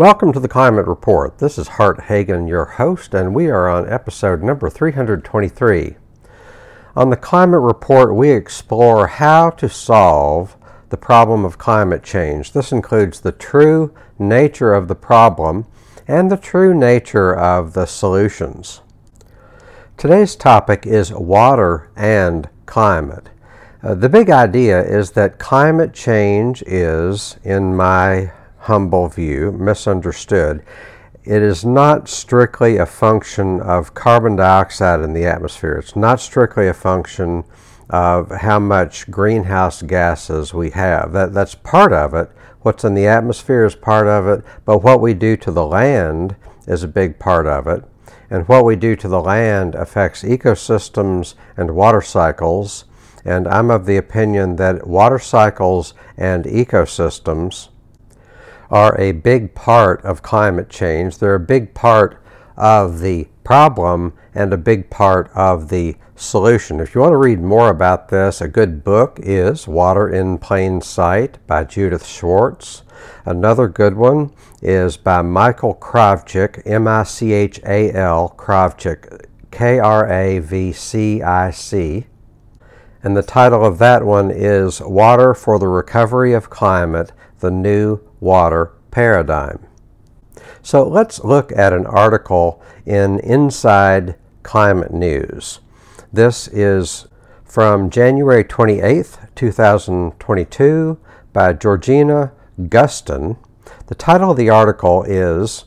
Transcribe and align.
Welcome 0.00 0.32
to 0.32 0.40
the 0.40 0.48
Climate 0.48 0.86
Report. 0.86 1.36
This 1.36 1.58
is 1.58 1.68
Hart 1.76 2.04
Hagen, 2.04 2.48
your 2.48 2.64
host, 2.64 3.12
and 3.12 3.34
we 3.34 3.48
are 3.48 3.68
on 3.68 3.86
episode 3.86 4.42
number 4.42 4.70
323. 4.70 5.96
On 6.96 7.10
the 7.10 7.18
Climate 7.18 7.60
Report, 7.60 8.14
we 8.14 8.30
explore 8.30 9.08
how 9.08 9.50
to 9.50 9.68
solve 9.68 10.56
the 10.88 10.96
problem 10.96 11.44
of 11.44 11.58
climate 11.58 12.02
change. 12.02 12.52
This 12.52 12.72
includes 12.72 13.20
the 13.20 13.32
true 13.32 13.94
nature 14.18 14.72
of 14.72 14.88
the 14.88 14.94
problem 14.94 15.66
and 16.08 16.32
the 16.32 16.38
true 16.38 16.72
nature 16.72 17.36
of 17.36 17.74
the 17.74 17.84
solutions. 17.84 18.80
Today's 19.98 20.34
topic 20.34 20.86
is 20.86 21.12
water 21.12 21.90
and 21.94 22.48
climate. 22.64 23.28
Uh, 23.82 23.94
the 23.94 24.08
big 24.08 24.30
idea 24.30 24.82
is 24.82 25.10
that 25.10 25.38
climate 25.38 25.92
change 25.92 26.62
is, 26.62 27.36
in 27.44 27.76
my 27.76 28.32
humble 28.60 29.08
view, 29.08 29.52
misunderstood. 29.52 30.62
It 31.24 31.42
is 31.42 31.64
not 31.64 32.08
strictly 32.08 32.76
a 32.76 32.86
function 32.86 33.60
of 33.60 33.94
carbon 33.94 34.36
dioxide 34.36 35.00
in 35.00 35.12
the 35.12 35.26
atmosphere. 35.26 35.76
It's 35.76 35.96
not 35.96 36.20
strictly 36.20 36.68
a 36.68 36.74
function 36.74 37.44
of 37.88 38.30
how 38.30 38.58
much 38.58 39.10
greenhouse 39.10 39.82
gases 39.82 40.54
we 40.54 40.70
have. 40.70 41.12
That, 41.12 41.32
that's 41.32 41.54
part 41.54 41.92
of 41.92 42.14
it. 42.14 42.30
What's 42.60 42.84
in 42.84 42.94
the 42.94 43.06
atmosphere 43.06 43.64
is 43.64 43.74
part 43.74 44.06
of 44.06 44.28
it, 44.28 44.44
but 44.64 44.82
what 44.82 45.00
we 45.00 45.14
do 45.14 45.36
to 45.38 45.50
the 45.50 45.66
land 45.66 46.36
is 46.66 46.82
a 46.82 46.88
big 46.88 47.18
part 47.18 47.46
of 47.46 47.66
it. 47.66 47.82
And 48.28 48.46
what 48.46 48.64
we 48.64 48.76
do 48.76 48.94
to 48.96 49.08
the 49.08 49.20
land 49.20 49.74
affects 49.74 50.22
ecosystems 50.22 51.34
and 51.56 51.74
water 51.74 52.02
cycles. 52.02 52.84
And 53.24 53.48
I'm 53.48 53.70
of 53.70 53.86
the 53.86 53.96
opinion 53.96 54.56
that 54.56 54.86
water 54.86 55.18
cycles 55.18 55.94
and 56.16 56.44
ecosystems 56.44 57.69
are 58.70 58.98
a 59.00 59.12
big 59.12 59.54
part 59.54 60.04
of 60.04 60.22
climate 60.22 60.68
change. 60.70 61.18
They're 61.18 61.34
a 61.34 61.40
big 61.40 61.74
part 61.74 62.22
of 62.56 63.00
the 63.00 63.26
problem 63.44 64.12
and 64.34 64.52
a 64.52 64.58
big 64.58 64.90
part 64.90 65.30
of 65.34 65.68
the 65.68 65.96
solution. 66.14 66.78
If 66.78 66.94
you 66.94 67.00
want 67.00 67.12
to 67.12 67.16
read 67.16 67.40
more 67.40 67.70
about 67.70 68.08
this, 68.08 68.40
a 68.40 68.48
good 68.48 68.84
book 68.84 69.18
is 69.22 69.66
Water 69.66 70.08
in 70.08 70.38
Plain 70.38 70.82
Sight 70.82 71.44
by 71.46 71.64
Judith 71.64 72.06
Schwartz. 72.06 72.82
Another 73.24 73.66
good 73.66 73.96
one 73.96 74.32
is 74.62 74.96
by 74.96 75.22
Michael 75.22 75.74
Kravcic, 75.74 76.62
M 76.66 76.86
I 76.86 77.02
C 77.04 77.32
H 77.32 77.58
A 77.64 77.92
L, 77.92 78.34
Kravcic, 78.36 79.26
K 79.50 79.78
R 79.78 80.06
A 80.12 80.38
V 80.38 80.72
C 80.72 81.22
I 81.22 81.50
C. 81.50 82.06
And 83.02 83.16
the 83.16 83.22
title 83.22 83.64
of 83.64 83.78
that 83.78 84.04
one 84.04 84.30
is 84.30 84.80
Water 84.82 85.32
for 85.32 85.58
the 85.58 85.68
Recovery 85.68 86.34
of 86.34 86.50
Climate 86.50 87.12
The 87.38 87.50
New 87.50 88.00
Water 88.20 88.72
Paradigm. 88.90 89.66
So 90.62 90.86
let's 90.86 91.24
look 91.24 91.52
at 91.52 91.72
an 91.72 91.86
article 91.86 92.62
in 92.86 93.18
Inside 93.20 94.16
Climate 94.42 94.92
News. 94.92 95.60
This 96.12 96.48
is 96.48 97.06
from 97.44 97.90
January 97.90 98.44
28, 98.44 99.18
2022, 99.34 100.98
by 101.32 101.52
Georgina 101.52 102.32
Gustin. 102.60 103.36
The 103.86 103.94
title 103.94 104.32
of 104.32 104.36
the 104.36 104.50
article 104.50 105.02
is 105.04 105.64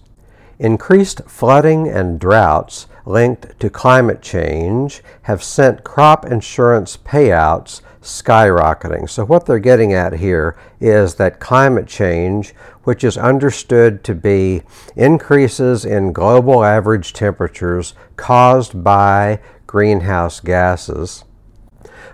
Increased 0.60 1.22
Flooding 1.28 1.88
and 1.88 2.20
Droughts 2.20 2.88
Linked 3.06 3.60
to 3.60 3.70
Climate 3.70 4.22
Change 4.22 5.04
Have 5.24 5.44
Sent 5.44 5.84
Crop 5.84 6.26
Insurance 6.26 6.96
Payouts 6.96 7.82
skyrocketing. 8.02 9.10
So, 9.10 9.26
what 9.26 9.46
they're 9.46 9.60
getting 9.60 9.92
at 9.92 10.14
here 10.14 10.56
is 10.80 11.16
that 11.16 11.42
climate 11.42 11.88
change, 11.88 12.54
which 12.84 13.04
is 13.04 13.18
understood 13.18 14.06
to 14.06 14.16
be 14.16 14.62
increases 14.96 15.84
in 15.84 16.14
global 16.14 16.64
average 16.64 17.12
temperatures 17.12 17.94
caused 18.16 18.84
by 18.86 19.42
greenhouse 19.68 20.40
gases, 20.40 21.26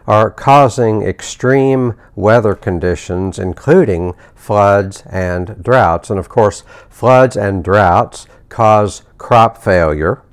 are 0.07 0.31
causing 0.31 1.03
extreme 1.03 1.93
weather 2.15 2.55
conditions, 2.55 3.37
including 3.37 4.13
floods 4.33 5.03
and 5.07 5.63
droughts. 5.63 6.09
And 6.09 6.17
of 6.17 6.29
course, 6.29 6.63
floods 6.89 7.37
and 7.37 7.63
droughts 7.63 8.25
cause 8.49 9.03
crop 9.19 9.61
failure 9.61 10.23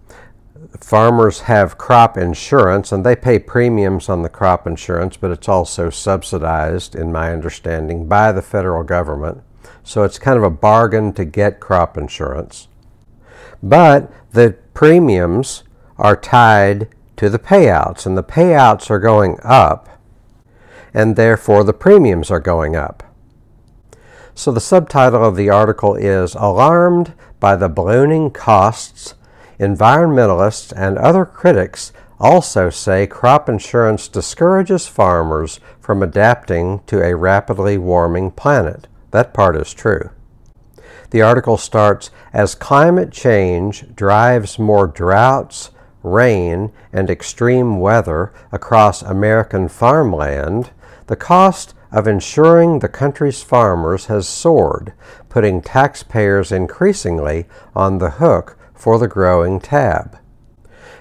farmers 0.80 1.40
have 1.40 1.78
crop 1.78 2.16
insurance 2.16 2.92
and 2.92 3.04
they 3.04 3.16
pay 3.16 3.38
premiums 3.38 4.08
on 4.08 4.22
the 4.22 4.28
crop 4.28 4.66
insurance, 4.66 5.16
but 5.16 5.30
it's 5.30 5.48
also 5.48 5.90
subsidized, 5.90 6.94
in 6.94 7.12
my 7.12 7.32
understanding, 7.32 8.06
by 8.06 8.32
the 8.32 8.42
federal 8.42 8.82
government. 8.82 9.42
So 9.82 10.02
it's 10.02 10.18
kind 10.18 10.36
of 10.36 10.42
a 10.42 10.50
bargain 10.50 11.12
to 11.14 11.24
get 11.24 11.60
crop 11.60 11.96
insurance. 11.96 12.68
But 13.62 14.10
the 14.32 14.56
premiums 14.74 15.64
are 15.98 16.16
tied 16.16 16.88
to 17.16 17.30
the 17.30 17.38
payouts, 17.38 18.04
and 18.04 18.16
the 18.16 18.22
payouts 18.22 18.90
are 18.90 18.98
going 18.98 19.38
up, 19.42 19.88
and 20.92 21.16
therefore 21.16 21.64
the 21.64 21.72
premiums 21.72 22.30
are 22.30 22.40
going 22.40 22.76
up. 22.76 23.02
So 24.34 24.52
the 24.52 24.60
subtitle 24.60 25.24
of 25.24 25.36
the 25.36 25.48
article 25.48 25.94
is 25.94 26.34
Alarmed 26.34 27.14
by 27.40 27.56
the 27.56 27.68
Ballooning 27.70 28.30
Costs 28.30 29.14
Environmentalists 29.58 30.72
and 30.76 30.98
other 30.98 31.24
critics 31.24 31.92
also 32.20 32.70
say 32.70 33.06
crop 33.06 33.48
insurance 33.48 34.08
discourages 34.08 34.86
farmers 34.86 35.60
from 35.80 36.02
adapting 36.02 36.80
to 36.86 37.02
a 37.02 37.16
rapidly 37.16 37.78
warming 37.78 38.30
planet. 38.30 38.86
That 39.10 39.32
part 39.32 39.56
is 39.56 39.72
true. 39.72 40.10
The 41.10 41.22
article 41.22 41.56
starts 41.56 42.10
As 42.32 42.54
climate 42.54 43.12
change 43.12 43.94
drives 43.94 44.58
more 44.58 44.86
droughts, 44.86 45.70
rain, 46.02 46.72
and 46.92 47.08
extreme 47.08 47.80
weather 47.80 48.32
across 48.52 49.02
American 49.02 49.68
farmland, 49.68 50.70
the 51.06 51.16
cost 51.16 51.74
of 51.92 52.06
insuring 52.06 52.80
the 52.80 52.88
country's 52.88 53.42
farmers 53.42 54.06
has 54.06 54.28
soared, 54.28 54.92
putting 55.28 55.62
taxpayers 55.62 56.52
increasingly 56.52 57.46
on 57.74 57.98
the 57.98 58.10
hook 58.10 58.58
for 58.76 58.98
the 58.98 59.08
growing 59.08 59.58
tab. 59.60 60.18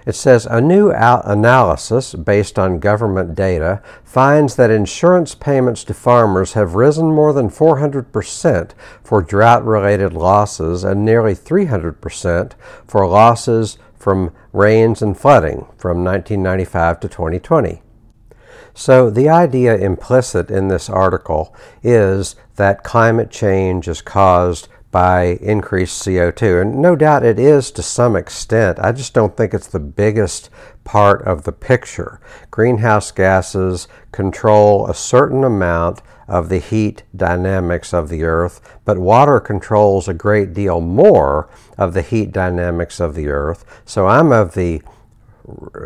It 0.05 0.13
says 0.13 0.45
a 0.45 0.61
new 0.61 0.91
analysis 0.91 2.13
based 2.13 2.59
on 2.59 2.79
government 2.79 3.33
data 3.33 3.81
finds 4.03 4.55
that 4.55 4.69
insurance 4.69 5.33
payments 5.33 5.83
to 5.85 5.95
farmers 5.95 6.53
have 6.53 6.75
risen 6.75 7.07
more 7.07 7.33
than 7.33 7.49
400% 7.49 8.71
for 9.03 9.21
drought 9.23 9.65
related 9.65 10.13
losses 10.13 10.83
and 10.83 11.03
nearly 11.03 11.33
300% 11.33 12.51
for 12.85 13.07
losses 13.07 13.79
from 13.97 14.31
rains 14.53 15.01
and 15.01 15.17
flooding 15.17 15.65
from 15.75 16.03
1995 16.03 16.99
to 16.99 17.07
2020. 17.07 17.81
So, 18.77 19.09
the 19.09 19.29
idea 19.29 19.75
implicit 19.77 20.51
in 20.51 20.67
this 20.67 20.89
article 20.89 21.55
is 21.81 22.35
that 22.57 22.83
climate 22.83 23.31
change 23.31 23.87
is 23.87 24.01
caused 24.01 24.67
by 24.91 25.37
increased 25.41 26.05
CO2. 26.05 26.61
And 26.61 26.81
no 26.81 26.95
doubt 26.95 27.25
it 27.25 27.37
is 27.39 27.71
to 27.71 27.83
some 27.83 28.15
extent. 28.15 28.79
I 28.79 28.91
just 28.91 29.13
don't 29.13 29.35
think 29.35 29.53
it's 29.53 29.67
the 29.67 29.79
biggest 29.79 30.49
part 30.83 31.21
of 31.23 31.43
the 31.43 31.51
picture. 31.51 32.21
Greenhouse 32.51 33.11
gases 33.11 33.87
control 34.11 34.87
a 34.87 34.93
certain 34.93 35.43
amount 35.43 36.01
of 36.27 36.49
the 36.49 36.59
heat 36.59 37.03
dynamics 37.15 37.93
of 37.93 38.09
the 38.09 38.23
earth, 38.23 38.61
but 38.83 38.97
water 38.97 39.39
controls 39.39 40.07
a 40.07 40.13
great 40.13 40.53
deal 40.53 40.81
more 40.81 41.49
of 41.77 41.93
the 41.93 42.01
heat 42.01 42.31
dynamics 42.31 42.99
of 42.99 43.15
the 43.15 43.27
earth. 43.27 43.81
So 43.85 44.07
I'm 44.07 44.31
of 44.31 44.53
the 44.53 44.81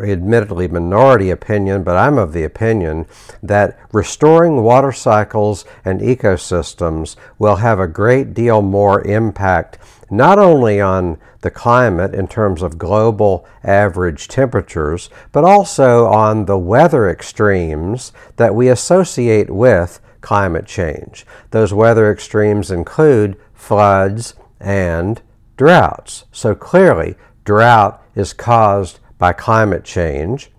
admittedly 0.02 0.68
minority 0.68 1.30
opinion, 1.30 1.82
but 1.82 1.96
I'm 1.96 2.18
of 2.18 2.32
the 2.32 2.44
opinion 2.44 3.06
that 3.42 3.78
restoring 3.92 4.62
water 4.62 4.92
cycles 4.92 5.64
and 5.84 6.00
ecosystems 6.00 7.16
will 7.38 7.56
have 7.56 7.78
a 7.78 7.86
great 7.86 8.34
deal 8.34 8.62
more 8.62 9.02
impact 9.06 9.78
not 10.10 10.38
only 10.38 10.80
on 10.80 11.16
the 11.42 11.50
climate 11.50 12.14
in 12.14 12.26
terms 12.26 12.62
of 12.62 12.78
global 12.78 13.46
average 13.62 14.28
temperatures, 14.28 15.08
but 15.32 15.44
also 15.44 16.06
on 16.06 16.46
the 16.46 16.58
weather 16.58 17.08
extremes 17.08 18.12
that 18.36 18.54
we 18.54 18.68
associate 18.68 19.48
with 19.48 20.00
climate 20.20 20.66
change. 20.66 21.24
Those 21.50 21.72
weather 21.72 22.10
extremes 22.10 22.70
include 22.70 23.36
floods 23.54 24.34
and 24.58 25.22
droughts. 25.56 26.24
So 26.32 26.54
clearly, 26.54 27.14
drought 27.44 28.02
is 28.14 28.32
caused 28.32 28.98
by 29.20 29.34
climate 29.34 29.84
change. 29.84 30.50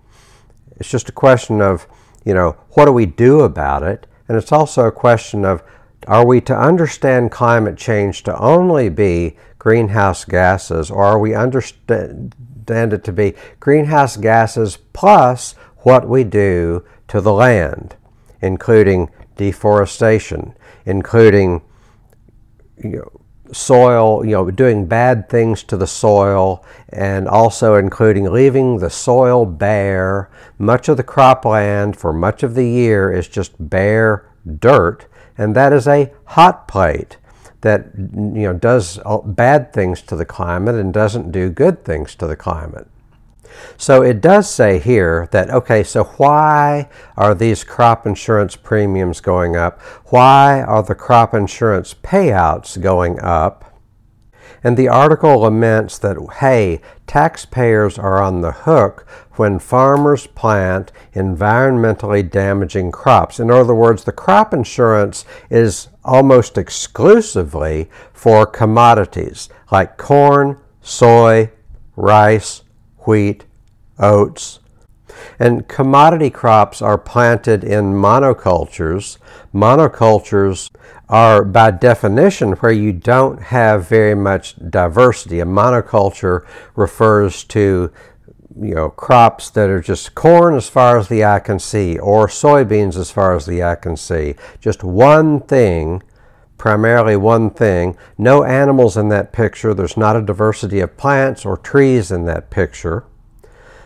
It's 0.76 0.88
just 0.88 1.10
a 1.10 1.12
question 1.12 1.60
of, 1.60 1.86
you 2.24 2.32
know, 2.32 2.56
what 2.70 2.86
do 2.86 2.92
we 2.92 3.04
do 3.04 3.40
about 3.40 3.82
it? 3.82 4.06
And 4.28 4.38
it's 4.38 4.52
also 4.52 4.86
a 4.86 4.92
question 4.92 5.44
of 5.44 5.62
are 6.06 6.24
we 6.24 6.40
to 6.42 6.56
understand 6.56 7.30
climate 7.30 7.76
change 7.76 8.22
to 8.22 8.38
only 8.38 8.88
be 8.88 9.36
greenhouse 9.58 10.24
gases, 10.24 10.90
or 10.90 11.04
are 11.04 11.18
we 11.18 11.34
understand 11.34 12.34
it 12.68 13.04
to 13.04 13.12
be 13.12 13.34
greenhouse 13.60 14.16
gases 14.16 14.78
plus 14.92 15.52
what 15.78 16.08
we 16.08 16.24
do 16.24 16.84
to 17.08 17.20
the 17.20 17.32
land, 17.32 17.96
including 18.40 19.10
deforestation, 19.36 20.54
including 20.86 21.62
you 22.82 22.90
know, 22.90 23.21
soil, 23.52 24.24
you 24.24 24.32
know, 24.32 24.50
doing 24.50 24.86
bad 24.86 25.28
things 25.28 25.62
to 25.64 25.76
the 25.76 25.86
soil, 25.86 26.64
and 26.88 27.28
also 27.28 27.74
including 27.74 28.30
leaving 28.30 28.78
the 28.78 28.90
soil 28.90 29.46
bare. 29.46 30.30
Much 30.58 30.88
of 30.88 30.96
the 30.96 31.04
cropland 31.04 31.96
for 31.96 32.12
much 32.12 32.42
of 32.42 32.54
the 32.54 32.66
year 32.66 33.12
is 33.12 33.28
just 33.28 33.52
bare 33.58 34.28
dirt, 34.58 35.06
and 35.38 35.54
that 35.54 35.72
is 35.72 35.86
a 35.86 36.12
hot 36.24 36.66
plate 36.66 37.18
that 37.62 37.86
you 37.96 38.42
know 38.42 38.52
does 38.52 38.98
uh, 39.04 39.18
bad 39.18 39.72
things 39.72 40.02
to 40.02 40.16
the 40.16 40.24
climate 40.24 40.74
and 40.74 40.92
doesn't 40.92 41.32
do 41.32 41.48
good 41.48 41.84
things 41.84 42.14
to 42.16 42.26
the 42.26 42.36
climate. 42.36 42.88
So 43.76 44.02
it 44.02 44.20
does 44.20 44.48
say 44.48 44.78
here 44.78 45.28
that, 45.32 45.50
okay, 45.50 45.82
so 45.82 46.04
why 46.04 46.88
are 47.16 47.34
these 47.34 47.64
crop 47.64 48.06
insurance 48.06 48.56
premiums 48.56 49.20
going 49.20 49.56
up? 49.56 49.80
Why 50.06 50.62
are 50.62 50.82
the 50.82 50.94
crop 50.94 51.34
insurance 51.34 51.94
payouts 51.94 52.80
going 52.80 53.20
up? 53.20 53.64
And 54.64 54.76
the 54.76 54.88
article 54.88 55.40
laments 55.40 55.98
that, 55.98 56.16
hey, 56.38 56.80
taxpayers 57.06 57.98
are 57.98 58.22
on 58.22 58.42
the 58.42 58.52
hook 58.52 59.06
when 59.32 59.58
farmers 59.58 60.26
plant 60.28 60.92
environmentally 61.14 62.28
damaging 62.28 62.92
crops. 62.92 63.40
In 63.40 63.50
other 63.50 63.74
words, 63.74 64.04
the 64.04 64.12
crop 64.12 64.54
insurance 64.54 65.24
is 65.50 65.88
almost 66.04 66.58
exclusively 66.58 67.90
for 68.12 68.46
commodities 68.46 69.48
like 69.70 69.96
corn, 69.96 70.58
soy, 70.80 71.50
rice, 71.96 72.61
wheat, 73.06 73.44
oats. 73.98 74.60
And 75.38 75.68
commodity 75.68 76.30
crops 76.30 76.80
are 76.80 76.98
planted 76.98 77.62
in 77.62 77.92
monocultures. 77.92 79.18
Monocultures 79.54 80.70
are, 81.08 81.44
by 81.44 81.70
definition, 81.70 82.52
where 82.52 82.72
you 82.72 82.92
don't 82.92 83.40
have 83.42 83.88
very 83.88 84.14
much 84.14 84.56
diversity. 84.70 85.40
A 85.40 85.44
monoculture 85.44 86.46
refers 86.74 87.44
to 87.44 87.92
you 88.60 88.74
know 88.74 88.90
crops 88.90 89.50
that 89.50 89.70
are 89.70 89.80
just 89.80 90.14
corn 90.14 90.54
as 90.54 90.68
far 90.68 90.98
as 90.98 91.08
the 91.08 91.24
eye 91.24 91.40
can 91.40 91.58
see 91.58 91.98
or 91.98 92.26
soybeans 92.26 92.96
as 92.96 93.10
far 93.10 93.34
as 93.34 93.46
the 93.46 93.62
eye 93.62 93.74
can 93.74 93.96
see 93.96 94.34
just 94.60 94.84
one 94.84 95.40
thing 95.40 96.02
primarily 96.62 97.16
one 97.16 97.50
thing. 97.50 97.96
No 98.16 98.44
animals 98.44 98.96
in 98.96 99.08
that 99.08 99.32
picture. 99.32 99.74
There's 99.74 99.96
not 99.96 100.14
a 100.14 100.22
diversity 100.22 100.78
of 100.78 100.96
plants 100.96 101.44
or 101.44 101.56
trees 101.56 102.12
in 102.12 102.24
that 102.26 102.50
picture. 102.50 103.04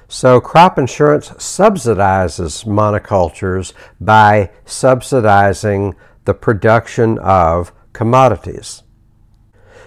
So, 0.09 0.43
crop 0.43 0.77
insurance 0.79 1.31
subsidizes 1.31 2.67
monocultures 2.67 3.73
by 3.99 4.51
subsidizing 4.67 5.95
the 6.27 6.35
production 6.35 7.19
of 7.21 7.73
commodities. 7.95 8.83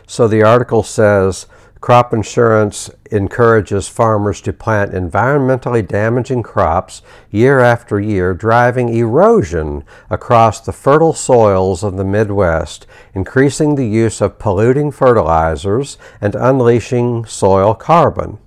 So, 0.08 0.28
the 0.28 0.42
article 0.42 0.82
says 0.82 1.46
Crop 1.82 2.14
insurance 2.14 2.90
encourages 3.10 3.88
farmers 3.88 4.42
to 4.42 4.52
plant 4.52 4.92
environmentally 4.92 5.88
damaging 5.88 6.44
crops 6.44 7.02
year 7.32 7.60
after 7.60 8.00
year, 8.00 8.34
driving 8.34 8.90
erosion 8.90 9.86
across 10.10 10.60
the 10.60 10.74
fertile 10.74 11.14
soils 11.14 11.82
of 11.82 11.96
the 11.96 12.04
Midwest, 12.04 12.86
increasing 13.14 13.76
the 13.76 13.88
use 13.88 14.20
of 14.20 14.40
polluting 14.40 14.92
fertilizers 14.92 15.98
and 16.20 16.36
unleashing 16.36 17.24
soil 17.26 17.74
carbon. 17.74 18.40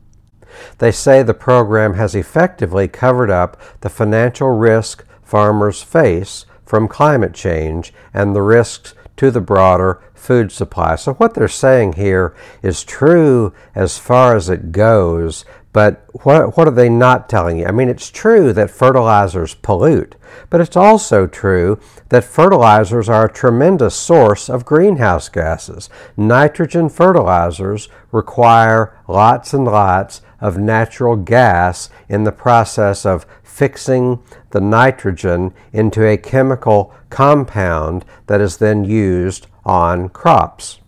They 0.77 0.93
say 0.93 1.23
the 1.23 1.33
program 1.33 1.95
has 1.95 2.15
effectively 2.15 2.87
covered 2.87 3.31
up 3.31 3.59
the 3.81 3.89
financial 3.89 4.51
risk 4.51 5.07
farmers 5.23 5.83
face 5.83 6.45
from 6.67 6.87
climate 6.87 7.33
change 7.33 7.95
and 8.13 8.37
the 8.37 8.43
risks 8.43 8.95
to 9.17 9.31
the 9.31 9.41
broader 9.41 10.01
food 10.15 10.53
supply. 10.53 10.97
So, 10.97 11.15
what 11.15 11.35
they're 11.35 11.49
saying 11.49 11.95
here 11.95 12.35
is 12.63 12.85
true 12.85 13.53
as 13.75 13.99
far 13.99 14.37
as 14.37 14.49
it 14.49 14.73
goes, 14.73 15.45
but 15.73 16.07
what, 16.13 16.57
what 16.57 16.69
are 16.69 16.73
they 16.73 16.91
not 16.91 17.29
telling 17.29 17.59
you? 17.59 17.67
I 17.67 17.71
mean, 17.71 17.89
it's 17.89 18.11
true 18.11 18.53
that 18.53 18.71
fertilizers 18.71 19.55
pollute, 19.55 20.17
but 20.51 20.61
it's 20.61 20.77
also 20.77 21.27
true 21.27 21.81
that 22.11 22.25
fertilizers 22.25 23.09
are 23.09 23.25
a 23.25 23.33
tremendous 23.33 23.95
source 23.95 24.51
of 24.51 24.67
greenhouse 24.67 25.31
gases. 25.31 25.89
Nitrogen 26.17 26.91
fertilizers 26.91 27.89
require 28.11 28.99
lots 29.09 29.55
and 29.55 29.65
lots 29.65 30.21
of 30.43 30.59
natural 30.59 31.17
gas 31.17 31.89
in 32.09 32.25
the 32.25 32.33
process 32.33 33.07
of 33.07 33.25
fixing 33.45 34.19
the 34.51 34.61
nitrogen 34.61 35.55
into 35.73 36.05
a 36.05 36.17
chemical 36.17 36.93
compound 37.09 38.05
that 38.27 38.41
is 38.41 38.57
then 38.57 38.85
used 38.85 39.47
on 39.65 40.09
crops. 40.09 40.81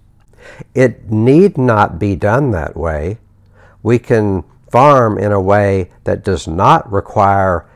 It 0.75 1.11
need 1.11 1.57
not 1.57 1.99
be 1.99 2.17
done 2.17 2.51
that 2.51 2.77
way. 2.77 3.19
We 3.83 3.99
can 3.99 4.43
farm 4.71 5.19
in 5.19 5.31
a 5.31 5.41
way 5.41 5.91
that 6.03 6.25
does 6.25 6.49
not 6.49 6.91
require 6.91 7.67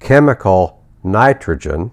chemical 0.00 0.82
nitrogen. 1.04 1.90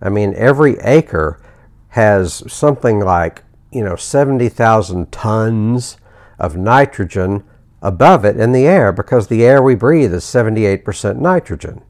I 0.00 0.10
mean, 0.10 0.32
every 0.36 0.78
acre 0.78 1.42
has 1.88 2.44
something 2.46 3.00
like, 3.00 3.42
you 3.72 3.82
know, 3.82 3.96
70,000 3.96 5.10
tons 5.10 5.96
of 6.38 6.56
nitrogen 6.56 7.42
above 7.82 8.24
it 8.24 8.36
in 8.36 8.52
the 8.52 8.66
air 8.66 8.92
because 8.92 9.26
the 9.26 9.44
air 9.44 9.62
we 9.62 9.74
breathe 9.74 10.12
is 10.12 10.24
78% 10.24 11.16
nitrogen. 11.16 11.82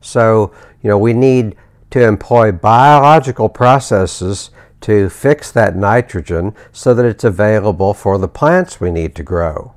So, 0.00 0.52
you 0.82 0.90
know, 0.90 0.98
we 0.98 1.12
need 1.12 1.56
to 1.90 2.02
employ 2.02 2.52
biological 2.52 3.48
processes 3.48 4.50
to 4.80 5.08
fix 5.08 5.50
that 5.52 5.76
nitrogen 5.76 6.54
so 6.72 6.92
that 6.94 7.06
it's 7.06 7.24
available 7.24 7.94
for 7.94 8.18
the 8.18 8.28
plants 8.28 8.80
we 8.80 8.90
need 8.90 9.14
to 9.14 9.22
grow. 9.22 9.74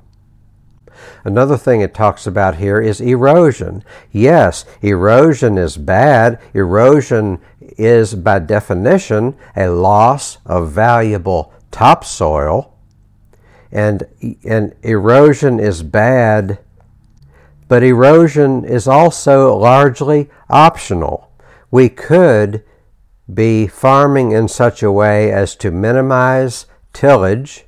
Another 1.24 1.56
thing 1.56 1.80
it 1.80 1.94
talks 1.94 2.26
about 2.26 2.56
here 2.56 2.80
is 2.80 3.00
erosion. 3.00 3.84
Yes, 4.10 4.64
erosion 4.82 5.58
is 5.58 5.76
bad. 5.76 6.40
Erosion 6.54 7.38
is, 7.60 8.14
by 8.14 8.38
definition, 8.38 9.36
a 9.54 9.68
loss 9.68 10.38
of 10.46 10.70
valuable 10.70 11.52
topsoil. 11.70 12.75
And, 13.72 14.04
and 14.44 14.74
erosion 14.82 15.58
is 15.58 15.82
bad, 15.82 16.58
but 17.68 17.82
erosion 17.82 18.64
is 18.64 18.86
also 18.86 19.56
largely 19.56 20.30
optional. 20.48 21.30
We 21.70 21.88
could 21.88 22.62
be 23.32 23.66
farming 23.66 24.32
in 24.32 24.48
such 24.48 24.82
a 24.82 24.92
way 24.92 25.32
as 25.32 25.56
to 25.56 25.70
minimize 25.70 26.66
tillage, 26.92 27.66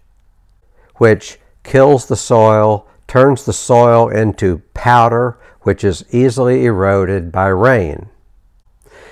which 0.97 1.39
kills 1.65 2.07
the 2.07 2.17
soil, 2.17 2.87
turns 3.07 3.45
the 3.45 3.53
soil 3.53 4.09
into 4.09 4.63
powder, 4.75 5.39
which 5.63 5.83
is 5.83 6.05
easily 6.13 6.65
eroded 6.65 7.33
by 7.33 7.49
rain. 7.49 8.09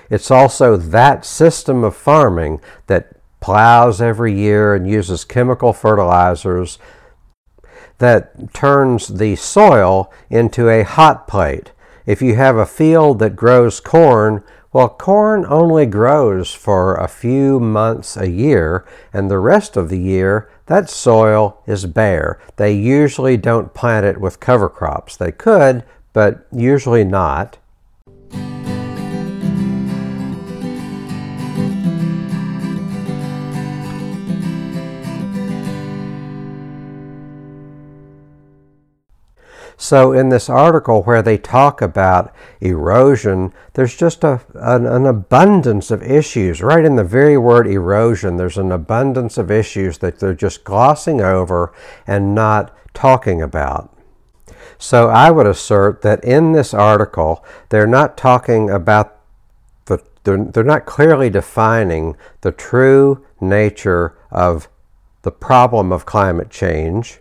It's 0.08 0.30
also 0.30 0.76
that 0.76 1.24
system 1.24 1.82
of 1.82 1.96
farming 1.96 2.60
that 2.86 3.15
plows 3.46 4.00
every 4.00 4.34
year 4.34 4.74
and 4.74 4.90
uses 4.90 5.24
chemical 5.24 5.72
fertilizers 5.72 6.80
that 7.98 8.52
turns 8.52 9.06
the 9.06 9.36
soil 9.36 10.12
into 10.28 10.68
a 10.68 10.82
hot 10.82 11.28
plate. 11.28 11.70
If 12.06 12.20
you 12.20 12.34
have 12.34 12.56
a 12.56 12.66
field 12.66 13.20
that 13.20 13.36
grows 13.36 13.78
corn, 13.78 14.42
well, 14.72 14.88
corn 14.88 15.46
only 15.48 15.86
grows 15.86 16.54
for 16.54 16.96
a 16.96 17.06
few 17.06 17.60
months 17.60 18.16
a 18.16 18.28
year, 18.28 18.84
and 19.12 19.30
the 19.30 19.38
rest 19.38 19.76
of 19.76 19.90
the 19.90 20.00
year, 20.00 20.50
that 20.66 20.90
soil 20.90 21.62
is 21.68 21.86
bare. 21.86 22.40
They 22.56 22.72
usually 22.72 23.36
don't 23.36 23.72
plant 23.72 24.06
it 24.06 24.20
with 24.20 24.40
cover 24.40 24.68
crops. 24.68 25.16
They 25.16 25.30
could, 25.30 25.84
but 26.12 26.48
usually 26.50 27.04
not. 27.04 27.58
So, 39.78 40.12
in 40.12 40.30
this 40.30 40.48
article 40.48 41.02
where 41.02 41.20
they 41.20 41.36
talk 41.36 41.82
about 41.82 42.34
erosion, 42.60 43.52
there's 43.74 43.94
just 43.94 44.24
a, 44.24 44.40
an, 44.54 44.86
an, 44.86 45.04
abundance 45.04 45.90
of 45.90 46.02
issues. 46.02 46.62
Right 46.62 46.84
in 46.84 46.96
the 46.96 47.04
very 47.04 47.36
word 47.36 47.66
erosion, 47.66 48.38
there's 48.38 48.56
an 48.56 48.72
abundance 48.72 49.36
of 49.36 49.50
issues 49.50 49.98
that 49.98 50.18
they're 50.18 50.32
just 50.32 50.64
glossing 50.64 51.20
over 51.20 51.74
and 52.06 52.34
not 52.34 52.74
talking 52.94 53.42
about. 53.42 53.94
So, 54.78 55.10
I 55.10 55.30
would 55.30 55.46
assert 55.46 56.00
that 56.00 56.24
in 56.24 56.52
this 56.52 56.72
article, 56.72 57.44
they're 57.68 57.86
not 57.86 58.16
talking 58.16 58.70
about 58.70 59.18
the, 59.84 60.02
they're, 60.24 60.42
they're 60.42 60.64
not 60.64 60.86
clearly 60.86 61.28
defining 61.28 62.16
the 62.40 62.52
true 62.52 63.26
nature 63.42 64.16
of 64.30 64.68
the 65.20 65.32
problem 65.32 65.92
of 65.92 66.06
climate 66.06 66.48
change 66.48 67.20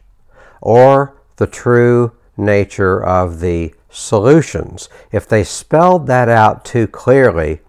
or 0.62 1.22
the 1.36 1.48
true 1.48 2.14
nature 2.38 3.04
of 3.04 3.40
the 3.40 3.74
solutions. 3.90 4.90
If 5.12 5.28
they 5.28 5.44
spelled 5.44 6.08
that 6.08 6.30
out 6.30 6.66
too 6.66 6.88
clearly, 6.88 7.62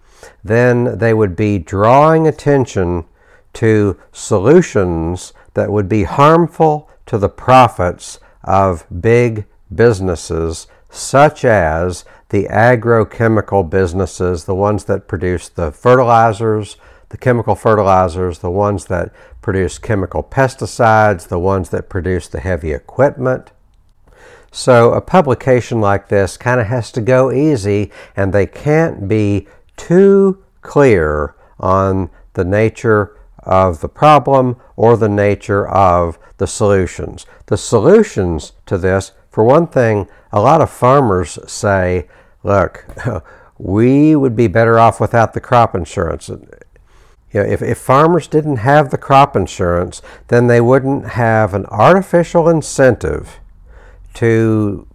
then 0.43 0.97
they 0.97 1.13
would 1.13 1.35
be 1.35 1.59
drawing 1.59 2.27
attention 2.27 3.05
to 3.53 3.97
solutions 4.11 5.33
that 5.53 5.71
would 5.71 5.89
be 5.89 6.03
harmful 6.03 6.89
to 7.05 7.17
the 7.17 7.29
profits 7.29 8.19
of 8.43 8.85
big 9.01 9.45
businesses 9.73 10.67
such 10.89 11.43
as 11.43 12.05
the 12.29 12.45
agrochemical 12.45 13.69
businesses, 13.69 14.45
the 14.45 14.55
ones 14.55 14.85
that 14.85 15.07
produce 15.07 15.49
the 15.49 15.71
fertilizers, 15.71 16.77
the 17.09 17.17
chemical 17.17 17.55
fertilizers, 17.55 18.39
the 18.39 18.51
ones 18.51 18.85
that 18.85 19.13
produce 19.41 19.77
chemical 19.77 20.23
pesticides, 20.23 21.27
the 21.27 21.39
ones 21.39 21.69
that 21.69 21.89
produce 21.89 22.27
the 22.27 22.39
heavy 22.39 22.73
equipment. 22.73 23.51
So 24.51 24.93
a 24.93 25.01
publication 25.01 25.81
like 25.81 26.07
this 26.07 26.37
kind 26.37 26.59
of 26.59 26.67
has 26.67 26.91
to 26.93 27.01
go 27.01 27.31
easy 27.31 27.91
and 28.15 28.33
they 28.33 28.45
can't 28.45 29.07
be 29.07 29.47
too 29.75 30.43
clear 30.61 31.35
on 31.59 32.09
the 32.33 32.45
nature 32.45 33.17
of 33.39 33.81
the 33.81 33.89
problem 33.89 34.57
or 34.75 34.97
the 34.97 35.09
nature 35.09 35.67
of 35.67 36.19
the 36.37 36.47
solutions. 36.47 37.25
The 37.47 37.57
solutions 37.57 38.53
to 38.65 38.77
this, 38.77 39.11
for 39.29 39.43
one 39.43 39.67
thing, 39.67 40.07
a 40.31 40.41
lot 40.41 40.61
of 40.61 40.69
farmers 40.69 41.39
say, 41.47 42.07
look, 42.43 42.85
we 43.57 44.15
would 44.15 44.35
be 44.35 44.47
better 44.47 44.77
off 44.77 44.99
without 44.99 45.33
the 45.33 45.39
crop 45.39 45.73
insurance. 45.73 46.29
You 46.29 46.37
know, 47.33 47.43
if, 47.43 47.61
if 47.61 47.77
farmers 47.77 48.27
didn't 48.27 48.57
have 48.57 48.89
the 48.89 48.97
crop 48.97 49.35
insurance, 49.35 50.01
then 50.27 50.47
they 50.47 50.61
wouldn't 50.61 51.09
have 51.09 51.53
an 51.53 51.65
artificial 51.67 52.49
incentive 52.49 53.39
to 54.17 54.87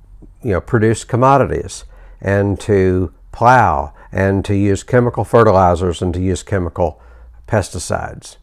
you 0.42 0.50
know, 0.50 0.60
produce 0.60 1.04
commodities 1.04 1.84
and 2.20 2.58
to 2.58 3.12
plow 3.30 3.94
and 4.10 4.44
to 4.44 4.54
use 4.54 4.82
chemical 4.82 5.24
fertilizers 5.24 6.02
and 6.02 6.12
to 6.12 6.20
use 6.20 6.42
chemical 6.42 7.00
pesticides. 7.46 8.36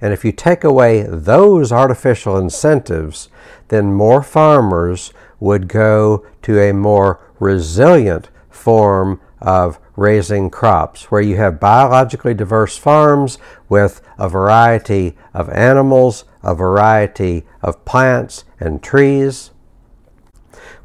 And 0.00 0.12
if 0.12 0.24
you 0.24 0.32
take 0.32 0.62
away 0.62 1.02
those 1.02 1.72
artificial 1.72 2.36
incentives, 2.36 3.30
then 3.68 3.94
more 3.94 4.22
farmers 4.22 5.12
would 5.40 5.68
go 5.68 6.26
to 6.42 6.60
a 6.60 6.72
more 6.72 7.20
resilient 7.40 8.28
form 8.50 9.20
of 9.40 9.78
raising 9.96 10.50
crops, 10.50 11.10
where 11.10 11.22
you 11.22 11.36
have 11.36 11.58
biologically 11.58 12.34
diverse 12.34 12.76
farms 12.76 13.38
with 13.68 14.02
a 14.18 14.28
variety 14.28 15.16
of 15.32 15.48
animals, 15.48 16.24
a 16.42 16.54
variety 16.54 17.44
of 17.62 17.84
plants 17.84 18.44
and 18.60 18.82
trees, 18.82 19.50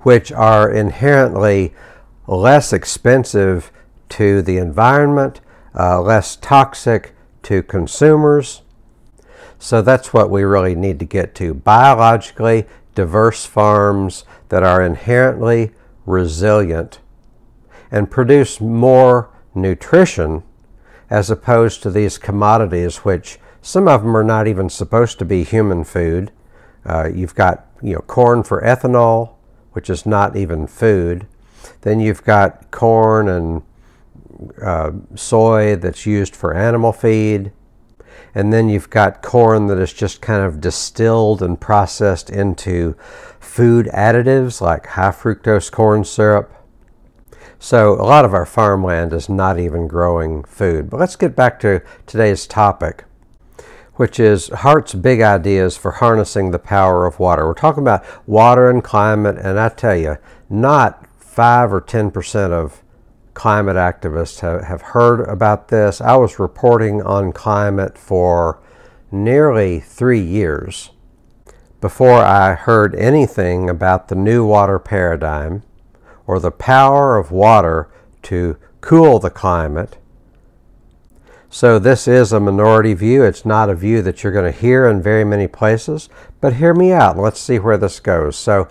which 0.03 0.31
are 0.31 0.69
inherently 0.69 1.74
less 2.27 2.72
expensive 2.72 3.72
to 4.10 4.41
the 4.41 4.57
environment, 4.57 5.41
uh, 5.77 6.01
less 6.01 6.36
toxic 6.36 7.15
to 7.41 7.63
consumers. 7.63 8.62
So 9.60 9.81
that's 9.81 10.13
what 10.13 10.29
we 10.29 10.43
really 10.43 10.75
need 10.75 11.00
to 11.00 11.05
get 11.05 11.36
to 11.36 11.53
biologically 11.53 12.65
diverse 12.95 13.45
farms 13.45 14.24
that 14.50 14.63
are 14.63 14.83
inherently 14.83 15.72
resilient 16.05 17.00
and 17.91 18.12
produce 18.12 18.60
more 18.60 19.29
nutrition 19.55 20.43
as 21.10 21.29
opposed 21.29 21.83
to 21.83 21.91
these 21.91 22.17
commodities, 22.17 22.98
which 22.98 23.39
some 23.62 23.88
of 23.88 24.01
them 24.03 24.17
are 24.17 24.24
not 24.24 24.48
even 24.48 24.69
supposed 24.69 25.19
to 25.19 25.25
be 25.25 25.43
human 25.43 25.83
food. 25.83 26.31
Uh, 26.86 27.07
you've 27.13 27.36
got 27.36 27.67
you 27.81 27.93
know 27.93 28.01
corn 28.01 28.43
for 28.43 28.62
ethanol, 28.62 29.36
which 29.74 29.89
is 29.89 30.06
not 30.06 30.36
even 30.36 30.65
food. 30.65 31.27
Then 31.82 32.00
you've 32.00 32.24
got 32.24 32.72
corn 32.72 33.27
and 33.27 33.62
uh, 34.62 34.92
soy 35.15 35.75
that's 35.75 36.06
used 36.06 36.36
for 36.36 36.53
animal 36.53 36.92
feed. 36.92 37.51
And 38.36 38.51
then 38.51 38.68
you've 38.70 38.89
got 38.89 39.22
corn 39.22 39.68
that 39.68 39.77
is 39.77 39.94
just 39.94 40.22
kind 40.22 40.44
of 40.44 40.60
distilled 40.60 41.42
and 41.42 41.60
processed 41.60 42.30
into 42.30 42.96
food 43.39 43.88
additives 43.94 44.62
like 44.62 44.88
high 44.88 45.12
fructose 45.12 45.72
corn 45.72 46.03
syrup. 46.03 46.51
So 47.60 47.94
a 47.94 48.03
lot 48.03 48.25
of 48.25 48.34
our 48.34 48.46
farmland 48.46 49.13
is 49.13 49.30
not 49.30 49.60
even 49.60 49.88
growing 49.88 50.44
food. 50.44 50.89
But 50.89 51.00
let's 51.00 51.15
get 51.15 51.36
back 51.36 51.60
to 51.62 51.82
today's 52.06 52.48
topic, 52.48 53.06
which 53.95 54.19
is 54.19 54.50
Hart's 54.50 54.93
big 54.93 55.21
ideas 55.21 55.77
for 55.77 55.91
harnessing 55.91 56.51
the 56.51 56.59
power 56.59 57.05
of 57.05 57.19
water. 57.19 57.45
We're 57.45 57.53
talking 57.53 57.83
about 57.83 58.03
water 58.27 58.69
and 58.69 58.83
climate, 58.83 59.38
and 59.38 59.59
I 59.59 59.69
tell 59.69 59.95
you, 59.95 60.17
not 60.50 61.05
5 61.19 61.73
or 61.73 61.81
10% 61.81 62.51
of 62.51 62.83
climate 63.33 63.75
activists 63.75 64.39
have, 64.41 64.63
have 64.63 64.81
heard 64.81 65.21
about 65.27 65.67
this. 65.67 66.01
I 66.01 66.15
was 66.15 66.39
reporting 66.39 67.01
on 67.01 67.31
climate 67.31 67.97
for 67.97 68.62
nearly 69.12 69.79
three 69.79 70.21
years 70.21 70.91
before 71.81 72.23
I 72.23 72.53
heard 72.55 72.95
anything 72.95 73.69
about 73.69 74.07
the 74.07 74.15
new 74.15 74.45
water 74.45 74.79
paradigm 74.79 75.63
or 76.25 76.39
the 76.39 76.51
power 76.51 77.17
of 77.17 77.31
water 77.31 77.89
to 78.23 78.57
cool 78.81 79.19
the 79.19 79.29
climate. 79.29 79.97
So, 81.53 81.77
this 81.77 82.07
is 82.07 82.33
a 82.33 82.39
minority 82.39 82.95
view. 82.95 83.24
It's 83.24 83.45
not 83.45 83.69
a 83.69 83.75
view 83.75 84.01
that 84.01 84.24
you're 84.24 84.33
going 84.33 84.51
to 84.51 84.60
hear 84.60 84.88
in 84.88 85.03
very 85.03 85.24
many 85.24 85.48
places, 85.48 86.10
but 86.41 86.55
hear 86.55 86.74
me 86.74 86.91
out. 86.91 87.15
Let's 87.15 87.39
see 87.39 87.60
where 87.60 87.77
this 87.77 88.00
goes. 88.00 88.36
So, 88.36 88.67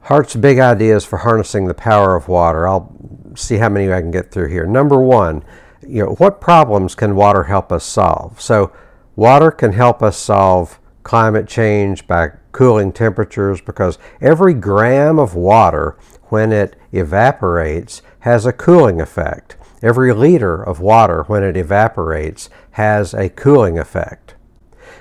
Hart's 0.00 0.34
big 0.34 0.58
ideas 0.58 1.04
for 1.04 1.18
harnessing 1.18 1.66
the 1.66 1.74
power 1.74 2.16
of 2.16 2.26
water. 2.26 2.66
I'll 2.66 2.92
see 3.36 3.58
how 3.58 3.68
many 3.68 3.92
I 3.92 4.00
can 4.00 4.10
get 4.10 4.32
through 4.32 4.48
here. 4.48 4.66
Number 4.66 5.00
one, 5.00 5.44
you 5.86 6.04
know, 6.04 6.14
what 6.14 6.40
problems 6.40 6.96
can 6.96 7.14
water 7.14 7.44
help 7.44 7.70
us 7.70 7.84
solve? 7.84 8.40
So, 8.40 8.72
water 9.14 9.52
can 9.52 9.70
help 9.70 10.02
us 10.02 10.16
solve 10.16 10.80
climate 11.04 11.46
change 11.46 12.08
by 12.08 12.32
cooling 12.50 12.90
temperatures 12.90 13.60
because 13.60 13.96
every 14.20 14.54
gram 14.54 15.20
of 15.20 15.36
water, 15.36 15.96
when 16.30 16.50
it 16.50 16.74
evaporates, 16.90 18.02
has 18.20 18.44
a 18.44 18.52
cooling 18.52 19.00
effect. 19.00 19.56
Every 19.82 20.12
liter 20.12 20.62
of 20.62 20.80
water, 20.80 21.22
when 21.24 21.42
it 21.42 21.56
evaporates, 21.56 22.50
has 22.72 23.14
a 23.14 23.28
cooling 23.28 23.78
effect. 23.78 24.34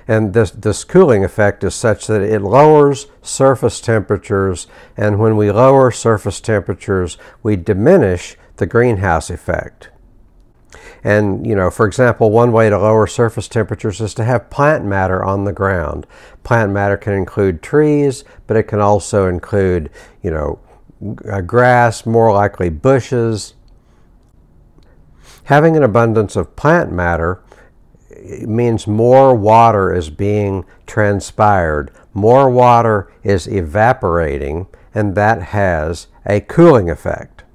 And 0.08 0.34
this, 0.34 0.52
this 0.52 0.84
cooling 0.84 1.24
effect 1.24 1.64
is 1.64 1.76
such 1.76 2.08
that 2.08 2.22
it 2.22 2.42
lowers 2.42 3.08
surface 3.22 3.82
temperatures, 3.82 4.68
and 4.96 5.20
when 5.20 5.36
we 5.36 5.52
lower 5.52 5.92
surface 5.92 6.40
temperatures, 6.40 7.18
we 7.44 7.56
diminish 7.56 8.38
the 8.56 8.66
greenhouse 8.66 9.30
effect. 9.30 9.90
And, 11.04 11.46
you 11.46 11.56
know, 11.56 11.70
for 11.70 11.86
example, 11.86 12.32
one 12.32 12.52
way 12.52 12.70
to 12.70 12.78
lower 12.78 13.08
surface 13.08 13.48
temperatures 13.48 14.02
is 14.02 14.14
to 14.16 14.24
have 14.24 14.50
plant 14.50 14.86
matter 14.86 15.24
on 15.24 15.44
the 15.44 15.54
ground. 15.54 16.08
Plant 16.44 16.72
matter 16.72 16.98
can 16.98 17.14
include 17.14 17.62
trees, 17.62 18.24
but 18.48 18.58
it 18.58 18.64
can 18.64 18.80
also 18.80 19.28
include, 19.28 19.90
you 20.22 20.32
know, 20.32 20.60
uh, 21.32 21.42
grass, 21.42 22.06
more 22.06 22.32
likely 22.34 22.70
bushes. 22.70 23.54
Having 25.48 25.78
an 25.78 25.84
abundance 25.84 26.36
of 26.36 26.58
plant 26.58 26.92
matter 26.92 27.42
means 28.42 28.86
more 28.86 29.34
water 29.34 29.94
is 29.94 30.10
being 30.10 30.66
transpired, 30.86 31.90
more 32.14 32.50
water 32.50 33.10
is 33.24 33.48
evaporating, 33.48 34.68
and 34.94 35.16
that 35.16 35.42
has 35.42 36.08
a 36.26 36.42
cooling 36.42 36.90
effect. 36.90 37.46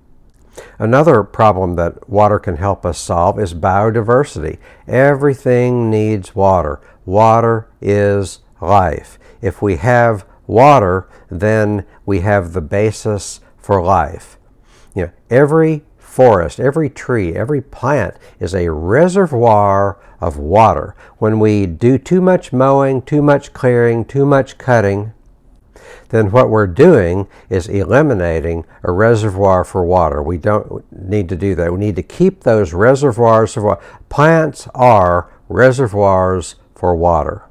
Another 0.78 1.22
problem 1.22 1.76
that 1.76 2.08
water 2.08 2.38
can 2.38 2.56
help 2.56 2.87
us 2.87 2.99
solve 2.99 3.38
is 3.38 3.52
biodiversity. 3.52 4.56
Everything 4.88 5.90
needs 5.90 6.34
water. 6.34 6.80
Water 7.04 7.68
is 7.82 8.38
life. 8.62 9.18
If 9.42 9.61
we 9.61 9.76
have 9.76 10.25
water, 10.46 11.11
then 11.30 11.84
we 12.06 12.20
have 12.20 12.54
the 12.54 12.62
basis 12.62 13.40
for 13.58 13.82
life. 13.82 14.38
You 14.94 15.02
know, 15.02 15.12
every 15.28 15.84
forest, 16.12 16.61
every 16.61 16.90
tree, 16.90 17.35
every 17.35 17.62
plant 17.62 18.14
is 18.38 18.54
a 18.54 18.71
reservoir 18.71 19.99
of 20.21 20.37
water. 20.37 20.95
When 21.16 21.40
we 21.40 21.64
do 21.64 21.97
too 21.97 22.21
much 22.21 22.52
mowing, 22.52 23.00
too 23.00 23.23
much 23.23 23.54
clearing, 23.54 24.04
too 24.04 24.26
much 24.26 24.59
cutting, 24.59 25.14
then 26.11 26.31
what 26.31 26.50
we're 26.50 26.66
doing 26.66 27.28
is 27.49 27.66
eliminating 27.66 28.66
a 28.83 28.92
reservoir 28.92 29.64
for 29.64 29.87
water. 29.87 30.23
We 30.23 30.37
don't 30.37 30.85
need 30.92 31.31
to 31.31 31.37
do 31.37 31.54
that. 31.54 31.73
We 31.73 31.78
need 31.78 31.97
to 31.97 32.02
keep 32.02 32.42
those 32.42 32.75
reservoirs 32.75 33.57
of 33.57 33.62
water. 33.62 33.83
Plants 34.11 34.69
are 34.75 35.33
reservoirs 35.49 36.57
for 36.75 36.95
water. 36.95 37.49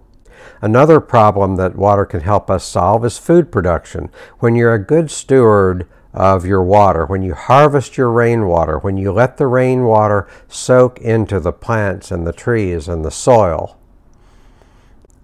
Another 0.62 1.00
problem 1.00 1.56
that 1.56 1.76
water 1.76 2.06
can 2.06 2.20
help 2.20 2.52
us 2.52 2.64
solve 2.64 3.04
is 3.04 3.18
food 3.18 3.52
production. 3.52 4.12
When 4.38 4.54
you're 4.54 4.76
a 4.76 4.86
good 4.86 5.10
steward 5.10 5.88
of 6.14 6.46
your 6.46 6.64
water, 6.64 7.06
when 7.06 7.22
you 7.22 7.34
harvest 7.34 7.98
your 7.98 8.12
rainwater, 8.12 8.78
when 8.80 8.98
you 8.98 9.12
let 9.12 9.38
the 9.38 9.48
rainwater 9.48 10.28
soak 10.48 11.00
into 11.00 11.40
the 11.40 11.54
plants 11.54 12.12
and 12.12 12.28
the 12.28 12.34
trees 12.34 12.88
and 12.88 13.06
the 13.06 13.12
soil, 13.12 13.78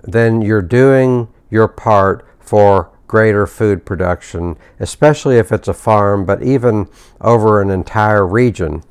then 0.04 0.42
you're 0.42 0.62
doing 0.62 1.28
your 1.50 1.68
part 1.68 2.26
for 2.40 2.90
greater 3.08 3.48
food 3.48 3.86
production, 3.86 4.58
especially 4.80 5.38
if 5.38 5.52
it's 5.52 5.68
a 5.68 5.74
farm, 5.74 6.26
but 6.26 6.44
even 6.44 6.88
over 7.22 7.62
an 7.62 7.70
entire 7.70 8.26
region. 8.26 8.84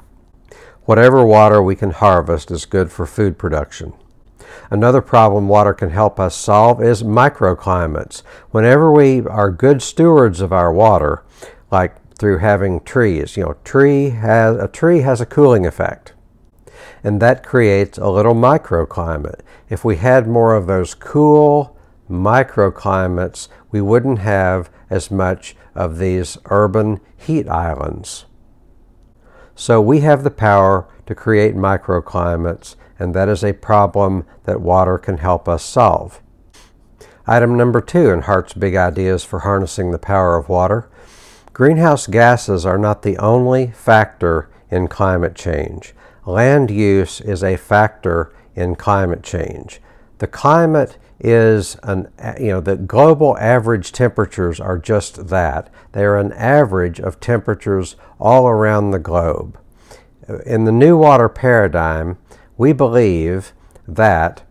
Whatever 0.84 1.24
water 1.24 1.62
we 1.62 1.74
can 1.76 1.90
harvest 1.90 2.50
is 2.50 2.64
good 2.64 2.92
for 2.92 3.06
food 3.06 3.38
production. 3.38 3.92
Another 4.70 5.00
problem 5.00 5.48
water 5.48 5.74
can 5.74 5.90
help 5.90 6.18
us 6.18 6.34
solve 6.34 6.82
is 6.82 7.02
microclimates. 7.02 8.22
Whenever 8.50 8.90
we 8.90 9.20
are 9.26 9.50
good 9.50 9.82
stewards 9.82 10.40
of 10.40 10.52
our 10.52 10.72
water, 10.72 11.22
like 11.70 11.96
through 12.18 12.38
having 12.38 12.80
trees, 12.80 13.36
you 13.36 13.44
know, 13.44 13.56
tree 13.64 14.10
has 14.10 14.56
a 14.56 14.68
tree 14.68 15.00
has 15.00 15.20
a 15.20 15.26
cooling 15.26 15.66
effect. 15.66 16.14
And 17.02 17.20
that 17.20 17.44
creates 17.44 17.98
a 17.98 18.10
little 18.10 18.34
microclimate. 18.34 19.40
If 19.68 19.84
we 19.84 19.96
had 19.96 20.26
more 20.26 20.54
of 20.54 20.66
those 20.66 20.94
cool 20.94 21.76
microclimates, 22.10 23.48
we 23.70 23.80
wouldn't 23.80 24.20
have 24.20 24.70
as 24.90 25.10
much 25.10 25.56
of 25.74 25.98
these 25.98 26.38
urban 26.46 27.00
heat 27.16 27.48
islands. 27.48 28.26
So 29.54 29.80
we 29.80 30.00
have 30.00 30.22
the 30.22 30.30
power 30.30 30.88
to 31.06 31.14
create 31.14 31.54
microclimates 31.54 32.76
and 32.98 33.14
that 33.14 33.28
is 33.28 33.44
a 33.44 33.52
problem 33.52 34.24
that 34.44 34.60
water 34.60 34.98
can 34.98 35.18
help 35.18 35.48
us 35.48 35.64
solve. 35.64 36.22
Item 37.26 37.56
number 37.56 37.80
two 37.80 38.10
in 38.10 38.22
Hart's 38.22 38.54
Big 38.54 38.76
Ideas 38.76 39.24
for 39.24 39.40
Harnessing 39.40 39.90
the 39.90 39.98
Power 39.98 40.36
of 40.36 40.48
Water 40.48 40.88
greenhouse 41.56 42.06
gases 42.06 42.66
are 42.66 42.76
not 42.76 43.00
the 43.00 43.16
only 43.16 43.68
factor 43.68 44.46
in 44.70 44.86
climate 44.86 45.34
change. 45.34 45.94
Land 46.26 46.70
use 46.70 47.18
is 47.22 47.42
a 47.42 47.56
factor 47.56 48.30
in 48.54 48.76
climate 48.76 49.22
change. 49.22 49.80
The 50.18 50.26
climate 50.26 50.98
is 51.18 51.78
an, 51.82 52.12
you 52.38 52.48
know, 52.48 52.60
the 52.60 52.76
global 52.76 53.38
average 53.38 53.90
temperatures 53.90 54.60
are 54.60 54.76
just 54.76 55.28
that. 55.28 55.72
They 55.92 56.04
are 56.04 56.18
an 56.18 56.34
average 56.34 57.00
of 57.00 57.20
temperatures 57.20 57.96
all 58.20 58.46
around 58.46 58.90
the 58.90 58.98
globe. 58.98 59.58
In 60.44 60.66
the 60.66 60.72
new 60.72 60.98
water 60.98 61.30
paradigm, 61.30 62.18
we 62.58 62.74
believe 62.74 63.54
that 63.88 64.42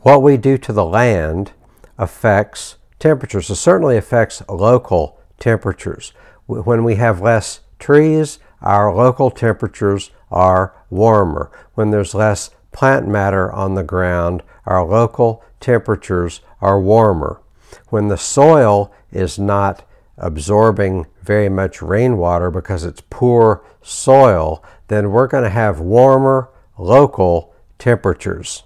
what 0.00 0.24
we 0.24 0.36
do 0.36 0.58
to 0.58 0.72
the 0.72 0.84
land 0.84 1.52
affects 1.96 2.78
temperatures. 2.98 3.48
It 3.48 3.54
certainly 3.54 3.96
affects 3.96 4.42
local 4.48 5.20
temperatures. 5.38 6.12
When 6.48 6.82
we 6.82 6.94
have 6.94 7.20
less 7.20 7.60
trees, 7.78 8.38
our 8.62 8.92
local 8.94 9.30
temperatures 9.30 10.10
are 10.30 10.74
warmer. 10.88 11.50
When 11.74 11.90
there's 11.90 12.14
less 12.14 12.50
plant 12.72 13.06
matter 13.06 13.52
on 13.52 13.74
the 13.74 13.82
ground, 13.82 14.42
our 14.64 14.82
local 14.82 15.44
temperatures 15.60 16.40
are 16.62 16.80
warmer. 16.80 17.42
When 17.88 18.08
the 18.08 18.16
soil 18.16 18.90
is 19.12 19.38
not 19.38 19.86
absorbing 20.16 21.06
very 21.22 21.50
much 21.50 21.82
rainwater 21.82 22.50
because 22.50 22.82
it's 22.82 23.02
poor 23.10 23.62
soil, 23.82 24.64
then 24.88 25.10
we're 25.10 25.26
going 25.26 25.44
to 25.44 25.50
have 25.50 25.80
warmer 25.80 26.48
local 26.78 27.54
temperatures. 27.78 28.62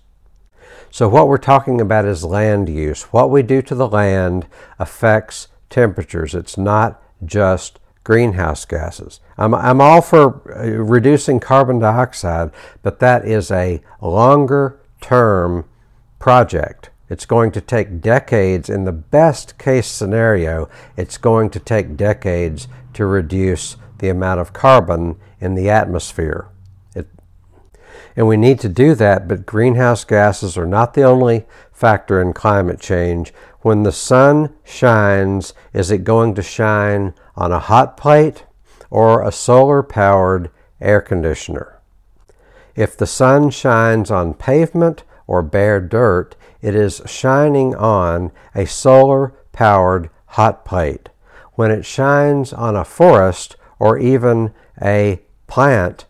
So, 0.89 1.09
what 1.09 1.27
we're 1.27 1.39
talking 1.39 1.81
about 1.81 2.05
is 2.05 2.23
land 2.23 2.69
use. 2.69 3.03
What 3.05 3.29
we 3.31 3.43
do 3.43 3.61
to 3.62 3.75
the 3.75 3.89
land 3.89 4.47
affects 4.79 5.49
temperatures. 5.69 6.33
It's 6.33 6.57
not 6.57 7.02
just 7.25 7.79
greenhouse 8.05 8.64
gases. 8.64 9.21
I'm, 9.38 9.55
I'm 9.55 9.81
all 9.81 10.02
for 10.02 10.43
uh, 10.57 10.83
reducing 10.83 11.41
carbon 11.41 11.79
dioxide, 11.79 12.50
but 12.83 12.99
that 13.00 13.26
is 13.26 13.50
a 13.50 13.81
longer 14.00 14.81
term 15.00 15.64
project. 16.19 16.91
It's 17.09 17.26
going 17.26 17.52
to 17.52 17.61
take 17.61 18.00
decades. 18.00 18.71
In 18.71 18.85
the 18.85 18.93
best 18.93 19.59
case 19.59 19.87
scenario, 19.87 20.69
it's 20.97 21.19
going 21.19 21.50
to 21.50 21.61
take 21.61 21.97
decades 21.97 22.69
to 22.95 23.07
reduce 23.07 23.76
the 23.99 24.09
amount 24.09 24.41
of 24.41 24.52
carbon 24.52 25.17
in 25.41 25.55
the 25.55 25.69
atmosphere. 25.69 26.49
And 28.16 28.29
we 28.29 28.37
need 28.37 28.61
to 28.61 28.68
do 28.68 28.94
that, 28.97 29.27
but 29.27 29.47
greenhouse 29.47 30.05
gases 30.05 30.59
are 30.59 30.66
not 30.66 30.94
the 30.94 31.03
only 31.03 31.47
factor 31.73 32.20
in 32.20 32.33
climate 32.33 32.81
change. 32.81 33.33
When 33.62 33.85
the 33.85 33.92
sun 33.92 34.55
shines, 34.64 35.55
is 35.72 35.92
it 35.92 36.03
going 36.05 36.35
to 36.35 36.42
shine 36.42 37.14
on 37.37 37.53
a 37.53 37.61
hot 37.61 37.96
plate 37.96 38.44
or 38.90 39.22
a 39.22 39.31
solar 39.31 39.85
powered 39.85 40.51
air 40.81 41.01
conditioner? 41.01 41.79
If 42.75 42.96
the 42.96 43.07
sun 43.07 43.51
shines 43.51 44.11
on 44.11 44.35
pavement 44.35 45.05
or 45.29 45.42
bare 45.42 45.81
dirt, 45.81 46.35
it 46.61 46.75
is 46.75 47.03
shining 47.07 47.75
on 47.77 48.33
a 48.53 48.66
solar 48.66 49.33
powered 49.53 50.11
hot 50.27 50.64
plate. 50.64 51.09
When 51.55 51.70
it 51.70 51.85
shines 51.85 52.53
on 52.53 52.75
a 52.75 52.85
forest 52.85 53.55
or 53.79 53.96
even 53.96 54.53
a 54.83 55.20
plant, 55.46 56.07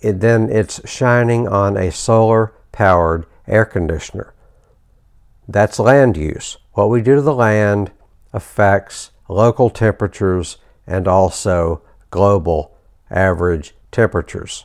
it, 0.00 0.20
then 0.20 0.48
it's 0.50 0.88
shining 0.88 1.46
on 1.46 1.76
a 1.76 1.92
solar 1.92 2.54
powered 2.72 3.26
air 3.46 3.66
conditioner. 3.66 4.32
That's 5.46 5.78
land 5.78 6.16
use. 6.16 6.56
What 6.78 6.90
we 6.90 7.02
do 7.02 7.16
to 7.16 7.20
the 7.20 7.34
land 7.34 7.90
affects 8.32 9.10
local 9.28 9.68
temperatures 9.68 10.58
and 10.86 11.08
also 11.08 11.82
global 12.12 12.72
average 13.10 13.74
temperatures. 13.90 14.64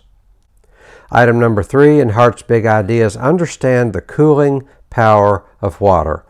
Item 1.10 1.40
number 1.40 1.64
three 1.64 2.00
in 2.00 2.10
Hart's 2.10 2.44
Big 2.44 2.68
Ideas 2.68 3.18
understand 3.18 3.94
the 3.94 4.02
cooling 4.02 4.68
power 4.92 5.44
of 5.60 5.82
water. 5.82 6.24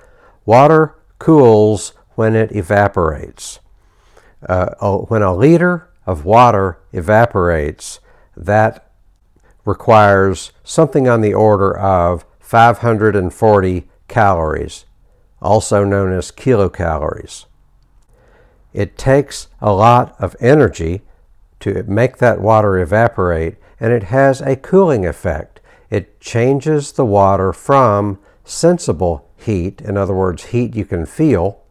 Water 0.45 0.95
cools 1.19 1.91
when 2.15 2.33
it 2.33 2.55
evaporates. 2.55 3.59
Uh, 4.47 4.75
when 5.09 5.21
a 5.21 5.35
liter 5.35 5.89
of 6.05 6.23
water 6.23 6.79
evaporates, 6.93 7.99
that 8.37 8.89
requires 9.65 10.53
something 10.63 11.09
on 11.09 11.19
the 11.19 11.33
order 11.33 11.77
of 11.77 12.23
540 12.39 13.89
calories, 14.07 14.85
also 15.43 15.83
known 15.83 16.11
as 16.11 16.31
kilocalories. 16.31 17.45
It 18.73 18.97
takes 18.97 19.47
a 19.61 19.71
lot 19.71 20.15
of 20.19 20.35
energy 20.39 21.01
to 21.59 21.83
make 21.83 22.17
that 22.17 22.41
water 22.41 22.79
evaporate, 22.79 23.57
and 23.79 23.93
it 23.93 24.03
has 24.03 24.41
a 24.41 24.55
cooling 24.55 25.05
effect. 25.05 25.59
It 25.89 26.19
changes 26.19 26.93
the 26.93 27.05
water 27.05 27.53
from 27.53 28.19
sensible 28.43 29.29
heat, 29.37 29.81
in 29.81 29.97
other 29.97 30.13
words, 30.13 30.45
heat 30.45 30.75
you 30.75 30.85
can 30.85 31.05
feel, 31.05 31.63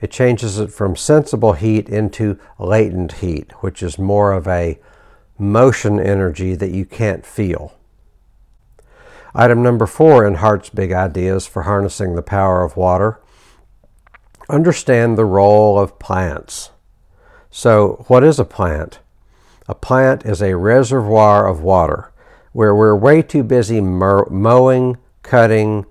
it 0.00 0.10
changes 0.10 0.58
it 0.58 0.70
from 0.72 0.94
sensible 0.94 1.54
heat 1.54 1.88
into 1.88 2.38
latent 2.58 3.12
heat, 3.12 3.52
which 3.62 3.82
is 3.82 3.98
more 3.98 4.32
of 4.32 4.46
a 4.46 4.78
motion 5.38 5.98
energy 5.98 6.54
that 6.54 6.70
you 6.70 6.84
can't 6.84 7.24
feel. 7.24 7.74
Item 9.38 9.62
number 9.62 9.84
four 9.84 10.26
in 10.26 10.36
Hart's 10.36 10.70
Big 10.70 10.92
Ideas 10.92 11.46
for 11.46 11.64
Harnessing 11.64 12.14
the 12.14 12.22
Power 12.22 12.62
of 12.62 12.74
Water 12.74 13.20
understand 14.48 15.18
the 15.18 15.26
role 15.26 15.78
of 15.78 15.98
plants. 15.98 16.70
So, 17.50 18.06
what 18.08 18.24
is 18.24 18.38
a 18.38 18.46
plant? 18.46 19.00
A 19.68 19.74
plant 19.74 20.24
is 20.24 20.40
a 20.40 20.56
reservoir 20.56 21.46
of 21.46 21.60
water 21.60 22.12
where 22.52 22.74
we're 22.74 22.96
way 22.96 23.20
too 23.20 23.42
busy 23.42 23.78
mowing, 23.78 24.96
cutting, 25.22 25.84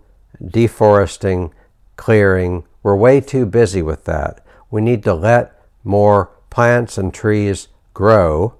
deforesting, 0.43 1.53
clearing. 1.97 2.63
We're 2.81 2.95
way 2.95 3.21
too 3.21 3.45
busy 3.45 3.83
with 3.83 4.05
that. 4.05 4.43
We 4.71 4.81
need 4.81 5.03
to 5.03 5.13
let 5.13 5.63
more 5.83 6.31
plants 6.49 6.97
and 6.97 7.13
trees 7.13 7.67
grow 7.93 8.55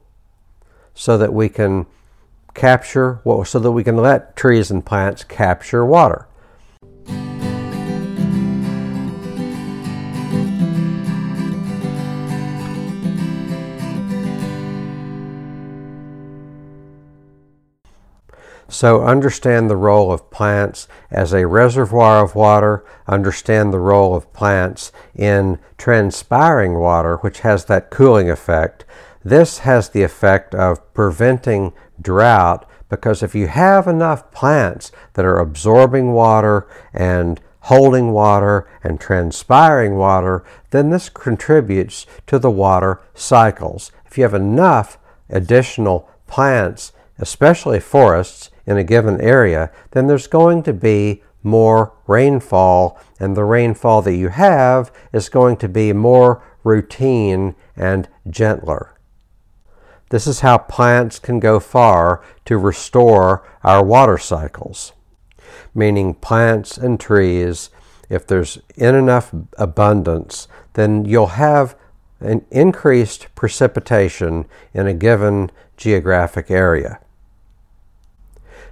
so 0.94 1.18
that 1.18 1.34
we 1.34 1.50
can 1.50 1.88
capture, 2.56 3.22
so 3.46 3.60
that 3.60 3.72
we 3.72 3.84
can 3.84 3.98
let 3.98 4.36
trees 4.36 4.72
and 4.72 4.86
plants 4.86 5.24
capture 5.24 5.86
water. 5.86 6.28
So 18.68 19.04
understand 19.04 19.70
the 19.70 19.78
role 19.78 20.12
of 20.12 20.30
plants 20.32 20.88
as 21.10 21.34
a 21.34 21.48
reservoir 21.48 22.22
of 22.22 22.36
water, 22.36 22.84
understand 23.08 23.72
the 23.72 23.80
role 23.80 24.16
of 24.16 24.34
plants 24.34 24.92
in 25.16 25.60
transpiring 25.78 26.74
water, 26.74 27.18
which 27.18 27.40
has 27.40 27.66
that 27.66 27.90
cooling 27.90 28.30
effect, 28.30 28.84
this 29.26 29.60
has 29.60 29.90
the 29.90 30.04
effect 30.04 30.54
of 30.56 30.94
preventing 30.94 31.74
drought 32.00 32.70
because 32.90 33.24
if 33.24 33.34
you 33.34 33.48
have 33.48 33.88
enough 33.88 34.32
plants 34.32 34.92
that 35.14 35.26
are 35.26 35.40
absorbing 35.40 36.14
water 36.14 36.68
and 36.94 37.42
holding 37.62 38.12
water 38.12 38.70
and 38.84 39.02
transpiring 39.02 39.96
water, 39.96 40.46
then 40.70 40.92
this 40.92 41.10
contributes 41.10 42.06
to 42.28 42.38
the 42.38 42.52
water 42.52 43.02
cycles. 43.16 43.92
If 44.06 44.18
you 44.18 44.24
have 44.24 44.36
enough 44.36 45.00
additional 45.30 46.08
plants, 46.28 46.94
especially 47.18 47.80
forests, 47.80 48.52
in 48.66 48.78
a 48.78 48.84
given 48.84 49.22
area, 49.22 49.72
then 49.92 50.08
there's 50.08 50.28
going 50.28 50.64
to 50.64 50.74
be 50.74 51.24
more 51.44 51.94
rainfall, 52.08 53.00
and 53.20 53.38
the 53.38 53.44
rainfall 53.44 54.02
that 54.02 54.16
you 54.16 54.30
have 54.30 54.92
is 55.14 55.30
going 55.30 55.58
to 55.58 55.70
be 55.70 55.94
more 55.94 56.44
routine 56.64 57.56
and 57.76 58.08
gentler. 58.28 58.95
This 60.10 60.28
is 60.28 60.42
how 60.42 60.58
plants 60.60 61.20
can 61.20 61.40
go 61.40 61.60
far 61.60 62.22
to 62.46 62.58
restore 62.58 63.48
our 63.64 63.84
water 63.84 64.18
cycles. 64.18 64.94
meaning 65.76 66.14
plants 66.14 66.78
and 66.78 67.00
trees. 67.00 67.70
If 68.10 68.26
there's 68.26 68.60
in 68.76 68.96
enough 68.96 69.34
abundance, 69.58 70.48
then 70.74 71.06
you'll 71.06 71.28
have 71.28 71.76
an 72.20 72.46
increased 72.50 73.28
precipitation 73.36 74.46
in 74.74 74.88
a 74.88 74.94
given 74.94 75.52
geographic 75.76 76.50
area. 76.50 77.00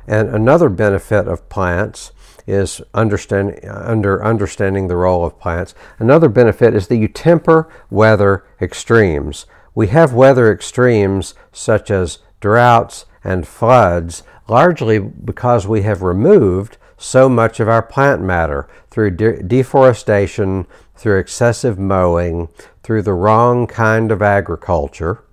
And 0.08 0.30
another 0.30 0.69
benefit 0.69 1.28
of 1.28 1.48
plants 1.50 2.12
is 2.46 2.82
understand, 2.93 3.60
under 3.63 4.24
understanding 4.24 4.88
the 4.88 4.98
role 4.98 5.26
of 5.26 5.39
plants. 5.39 5.74
Another 5.98 6.30
benefit 6.30 6.74
is 6.74 6.88
that 6.88 6.98
you 6.98 7.08
temper 7.08 7.69
weather 7.89 8.46
extremes. 8.62 9.46
We 9.76 9.88
have 9.88 10.14
weather 10.14 10.52
extremes 10.52 11.34
such 11.52 11.90
as 11.90 12.20
droughts 12.40 13.06
and 13.24 13.48
floods 13.48 14.24
largely 14.48 15.00
because 15.00 15.68
we 15.68 15.84
have 15.84 16.02
removed 16.02 16.78
so 16.98 17.28
much 17.28 17.60
of 17.60 17.68
our 17.68 17.82
plant 17.82 18.22
matter 18.22 18.68
through 18.90 19.12
de- 19.12 19.44
deforestation, 19.44 20.68
through 20.96 21.20
excessive 21.20 21.80
mowing, 21.80 22.50
through 22.82 23.02
the 23.02 23.14
wrong 23.14 23.68
kind 23.68 24.12
of 24.12 24.22
agriculture. 24.22 25.24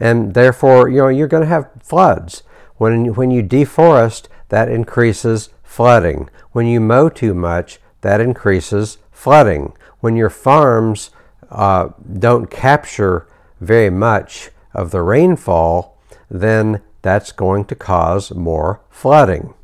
And 0.00 0.34
therefore, 0.34 0.88
you 0.88 0.98
know, 0.98 1.08
you're 1.08 1.28
going 1.28 1.44
to 1.44 1.48
have 1.48 1.70
floods. 1.82 2.42
When, 2.76 3.14
when 3.14 3.30
you 3.30 3.42
deforest, 3.42 4.26
that 4.48 4.68
increases 4.68 5.50
flooding. 5.62 6.28
When 6.50 6.66
you 6.66 6.80
mow 6.80 7.08
too 7.08 7.34
much, 7.34 7.78
that 8.00 8.20
increases 8.20 8.98
flooding. 9.10 9.74
When 10.00 10.16
your 10.16 10.30
farms 10.30 11.10
uh, 11.50 11.90
don't 12.18 12.50
capture 12.50 13.28
very 13.62 13.90
much 13.90 14.50
of 14.74 14.90
the 14.90 15.02
rainfall, 15.02 15.98
then 16.30 16.82
that's 17.02 17.32
going 17.32 17.64
to 17.66 17.74
cause 17.74 18.32
more 18.34 18.80
flooding. 18.90 19.54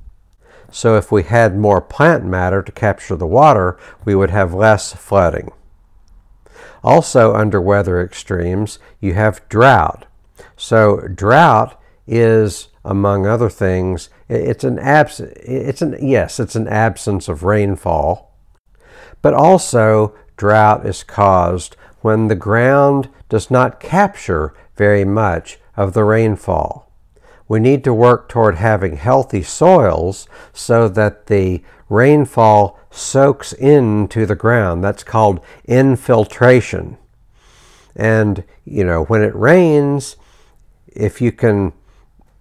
So 0.71 0.97
if 0.97 1.11
we 1.11 1.23
had 1.23 1.57
more 1.57 1.81
plant 1.81 2.25
matter 2.25 2.63
to 2.63 2.73
capture 2.73 3.17
the 3.17 3.27
water, 3.27 3.79
we 4.05 4.15
would 4.15 4.31
have 4.31 4.53
less 4.53 4.93
flooding. 4.93 5.51
Also, 6.85 7.35
under 7.35 7.61
weather 7.61 8.01
extremes, 8.03 8.79
you 9.01 9.15
have 9.15 9.47
drought. 9.49 10.07
So, 10.57 11.01
drought 11.09 11.81
is, 12.07 12.69
among 12.85 13.27
other 13.27 13.51
things, 13.51 14.11
it's 14.29 14.63
an 14.63 14.79
abs- 14.79 15.21
it's 15.21 15.83
an 15.83 15.97
yes, 16.01 16.39
it's 16.39 16.55
an 16.55 16.69
absence 16.69 17.29
of 17.29 17.43
rainfall. 17.43 18.37
But 19.23 19.35
also, 19.35 20.15
drought 20.37 20.87
is 20.87 21.03
caused 21.03 21.77
when 22.03 22.29
the 22.29 22.37
ground 22.37 23.09
does 23.29 23.51
not 23.51 23.81
capture 23.81 24.55
very 24.77 25.05
much 25.05 25.59
of 25.77 25.93
the 25.93 26.05
rainfall 26.05 26.89
we 27.49 27.59
need 27.59 27.83
to 27.85 27.95
work 27.95 28.29
toward 28.29 28.57
having 28.57 28.97
healthy 28.97 29.43
soils 29.43 30.29
so 30.53 30.89
that 30.89 31.27
the 31.27 31.63
rainfall 31.89 32.79
soaks 32.91 33.55
into 33.55 34.27
the 34.27 34.37
ground. 34.37 34.85
That's 34.85 35.03
called 35.03 35.41
infiltration. 35.65 36.99
And, 37.97 38.45
you 38.65 38.85
know, 38.85 39.05
when 39.05 39.23
it 39.23 39.35
rains, 39.35 40.17
if 40.87 41.23
you 41.23 41.33
can, 41.33 41.73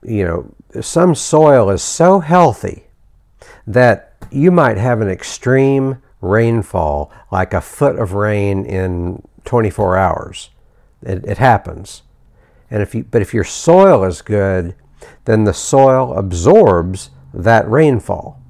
you 0.03 0.25
know, 0.25 0.81
some 0.81 1.15
soil 1.15 1.69
is 1.69 1.81
so 1.81 2.19
healthy 2.19 2.87
that 3.65 4.13
you 4.29 4.51
might 4.51 4.77
have 4.77 4.99
an 4.99 5.09
extreme 5.09 6.01
rainfall, 6.19 7.11
like 7.31 7.53
a 7.53 7.61
foot 7.61 7.97
of 7.97 8.11
rain 8.11 8.65
in 8.65 9.23
24 9.45 9.97
hours. 9.97 10.49
It, 11.01 11.25
it 11.25 11.37
happens. 11.37 12.03
And 12.69 12.81
if 12.81 12.93
you, 12.93 13.03
but 13.03 13.21
if 13.21 13.33
your 13.33 13.43
soil 13.43 14.03
is 14.03 14.21
good, 14.21 14.75
then 15.25 15.43
the 15.43 15.53
soil 15.53 16.13
absorbs 16.13 17.11
that 17.33 17.69
rainfall. 17.69 18.41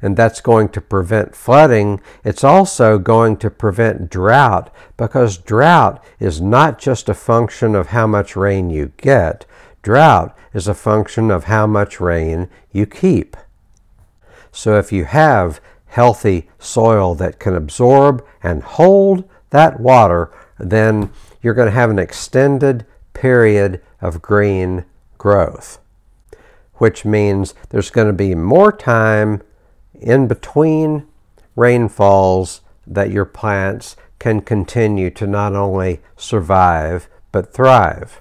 And 0.00 0.16
that's 0.16 0.40
going 0.40 0.68
to 0.70 0.80
prevent 0.80 1.34
flooding. 1.34 2.00
It's 2.24 2.44
also 2.44 2.98
going 2.98 3.36
to 3.38 3.50
prevent 3.50 4.10
drought 4.10 4.72
because 4.96 5.38
drought 5.38 6.02
is 6.20 6.40
not 6.40 6.78
just 6.78 7.08
a 7.08 7.14
function 7.14 7.74
of 7.74 7.88
how 7.88 8.06
much 8.06 8.36
rain 8.36 8.70
you 8.70 8.92
get, 8.96 9.44
drought 9.82 10.36
is 10.54 10.68
a 10.68 10.74
function 10.74 11.30
of 11.30 11.44
how 11.44 11.66
much 11.66 12.00
rain 12.00 12.48
you 12.72 12.86
keep. 12.86 13.36
So 14.52 14.78
if 14.78 14.92
you 14.92 15.04
have 15.04 15.60
healthy 15.86 16.48
soil 16.58 17.14
that 17.16 17.38
can 17.38 17.54
absorb 17.54 18.24
and 18.42 18.62
hold 18.62 19.28
that 19.50 19.80
water, 19.80 20.30
then 20.58 21.10
you're 21.42 21.54
going 21.54 21.66
to 21.66 21.72
have 21.72 21.90
an 21.90 21.98
extended 21.98 22.84
period 23.14 23.80
of 24.00 24.22
green 24.22 24.84
growth, 25.16 25.78
which 26.74 27.04
means 27.04 27.54
there's 27.70 27.90
going 27.90 28.06
to 28.06 28.12
be 28.12 28.34
more 28.34 28.72
time 28.72 29.42
in 29.94 30.28
between 30.28 31.06
rainfalls 31.56 32.60
that 32.86 33.10
your 33.10 33.24
plants 33.24 33.96
can 34.18 34.40
continue 34.40 35.10
to 35.10 35.26
not 35.26 35.54
only 35.54 36.00
survive 36.16 37.08
but 37.32 37.52
thrive. 37.52 38.20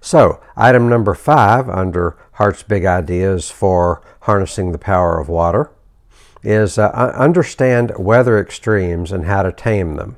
So, 0.00 0.40
item 0.56 0.88
number 0.88 1.14
five 1.14 1.68
under 1.68 2.16
Hart's 2.32 2.62
Big 2.62 2.84
Ideas 2.84 3.50
for 3.50 4.02
Harnessing 4.20 4.72
the 4.72 4.78
Power 4.78 5.18
of 5.18 5.28
Water 5.28 5.70
is 6.42 6.78
uh, 6.78 6.90
understand 7.16 7.92
weather 7.98 8.38
extremes 8.38 9.10
and 9.10 9.24
how 9.24 9.42
to 9.42 9.52
tame 9.52 9.96
them. 9.96 10.16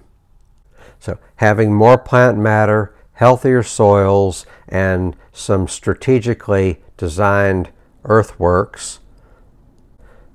So, 1.00 1.18
having 1.36 1.74
more 1.74 1.98
plant 1.98 2.38
matter 2.38 2.94
healthier 3.20 3.62
soils, 3.62 4.46
and 4.66 5.14
some 5.30 5.68
strategically 5.68 6.80
designed 6.96 7.68
earthworks, 8.06 8.98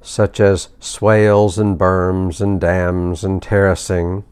such 0.03 0.39
as 0.39 0.69
swales 0.79 1.57
and 1.57 1.79
berms 1.79 2.39
and 2.39 2.61
dams 2.61 3.23
and 3.23 3.41
terracing. 3.41 4.23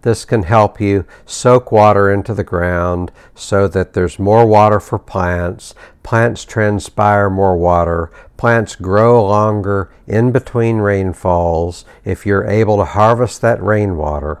This 0.00 0.24
can 0.24 0.44
help 0.44 0.80
you 0.80 1.04
soak 1.26 1.70
water 1.70 2.10
into 2.10 2.32
the 2.32 2.42
ground 2.42 3.12
so 3.34 3.68
that 3.68 3.92
there's 3.92 4.18
more 4.18 4.46
water 4.46 4.80
for 4.80 4.98
plants. 4.98 5.74
Plants 6.02 6.46
transpire 6.46 7.28
more 7.28 7.58
water. 7.58 8.10
Plants 8.38 8.76
grow 8.76 9.22
longer 9.26 9.92
in 10.06 10.32
between 10.32 10.78
rainfalls 10.78 11.84
if 12.02 12.24
you're 12.24 12.46
able 12.46 12.78
to 12.78 12.86
harvest 12.86 13.42
that 13.42 13.62
rainwater. 13.62 14.40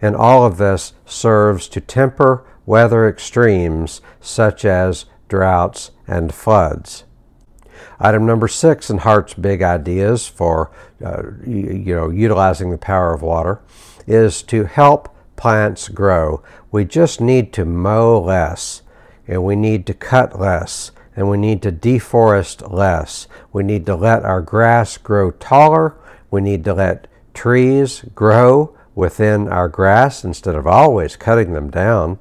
And 0.00 0.14
all 0.14 0.44
of 0.44 0.58
this 0.58 0.92
serves 1.04 1.68
to 1.68 1.80
temper 1.80 2.44
weather 2.66 3.08
extremes 3.08 4.00
such 4.20 4.64
as 4.64 5.06
droughts 5.28 5.92
and 6.06 6.34
floods. 6.34 7.04
Item 7.98 8.26
number 8.26 8.48
six 8.48 8.90
in 8.90 8.98
Hart's 8.98 9.34
big 9.34 9.62
ideas 9.62 10.26
for 10.26 10.70
uh, 11.04 11.22
you, 11.46 11.72
you 11.72 11.94
know 11.94 12.10
utilizing 12.10 12.70
the 12.70 12.78
power 12.78 13.14
of 13.14 13.22
water 13.22 13.60
is 14.06 14.42
to 14.44 14.64
help 14.64 15.14
plants 15.36 15.88
grow. 15.88 16.42
We 16.70 16.84
just 16.84 17.20
need 17.20 17.52
to 17.54 17.64
mow 17.64 18.18
less, 18.20 18.82
and 19.26 19.44
we 19.44 19.56
need 19.56 19.86
to 19.86 19.94
cut 19.94 20.38
less, 20.38 20.90
and 21.14 21.28
we 21.28 21.36
need 21.36 21.62
to 21.62 21.72
deforest 21.72 22.70
less. 22.72 23.28
We 23.52 23.62
need 23.62 23.86
to 23.86 23.96
let 23.96 24.24
our 24.24 24.42
grass 24.42 24.96
grow 24.98 25.30
taller. 25.30 25.96
We 26.30 26.40
need 26.40 26.64
to 26.64 26.74
let 26.74 27.06
trees 27.34 28.04
grow 28.14 28.75
within 28.96 29.46
our 29.46 29.68
grass 29.68 30.24
instead 30.24 30.56
of 30.56 30.66
always 30.66 31.14
cutting 31.14 31.52
them 31.52 31.70
down. 31.70 32.18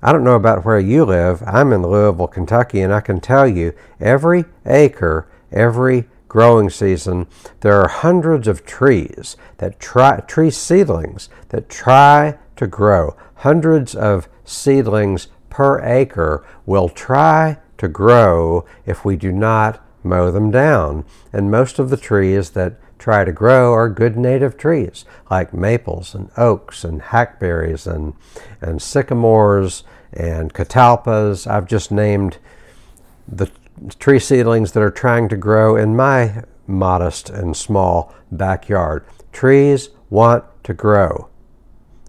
I 0.00 0.12
don't 0.12 0.22
know 0.22 0.36
about 0.36 0.64
where 0.64 0.78
you 0.78 1.04
live. 1.04 1.42
I'm 1.44 1.72
in 1.72 1.82
Louisville, 1.82 2.28
Kentucky, 2.28 2.80
and 2.82 2.94
I 2.94 3.00
can 3.00 3.18
tell 3.18 3.48
you 3.48 3.72
every 3.98 4.44
acre, 4.64 5.26
every 5.50 6.04
growing 6.28 6.70
season, 6.70 7.26
there 7.60 7.80
are 7.80 7.88
hundreds 7.88 8.46
of 8.46 8.64
trees 8.64 9.36
that 9.56 9.80
try, 9.80 10.20
tree 10.20 10.50
seedlings 10.50 11.28
that 11.48 11.68
try 11.68 12.38
to 12.56 12.66
grow. 12.66 13.16
Hundreds 13.36 13.94
of 13.94 14.28
seedlings 14.44 15.28
per 15.48 15.80
acre 15.80 16.44
will 16.66 16.88
try 16.88 17.56
to 17.78 17.88
grow 17.88 18.64
if 18.84 19.04
we 19.04 19.16
do 19.16 19.32
not 19.32 19.82
mow 20.04 20.30
them 20.30 20.50
down. 20.50 21.04
And 21.32 21.50
most 21.50 21.78
of 21.78 21.90
the 21.90 21.96
trees 21.96 22.50
that 22.50 22.78
try 22.98 23.24
to 23.24 23.32
grow 23.32 23.72
are 23.72 23.88
good 23.88 24.16
native 24.16 24.56
trees 24.56 25.04
like 25.30 25.54
maples 25.54 26.14
and 26.14 26.30
oaks 26.36 26.84
and 26.84 27.00
hackberries 27.00 27.86
and, 27.86 28.14
and 28.60 28.82
sycamores 28.82 29.84
and 30.12 30.52
catalpas. 30.52 31.46
I've 31.46 31.66
just 31.66 31.90
named 31.90 32.38
the 33.26 33.50
tree 33.98 34.18
seedlings 34.18 34.72
that 34.72 34.82
are 34.82 34.90
trying 34.90 35.28
to 35.28 35.36
grow 35.36 35.76
in 35.76 35.94
my 35.94 36.42
modest 36.66 37.30
and 37.30 37.56
small 37.56 38.14
backyard. 38.30 39.04
Trees 39.32 39.90
want 40.10 40.44
to 40.64 40.74
grow, 40.74 41.28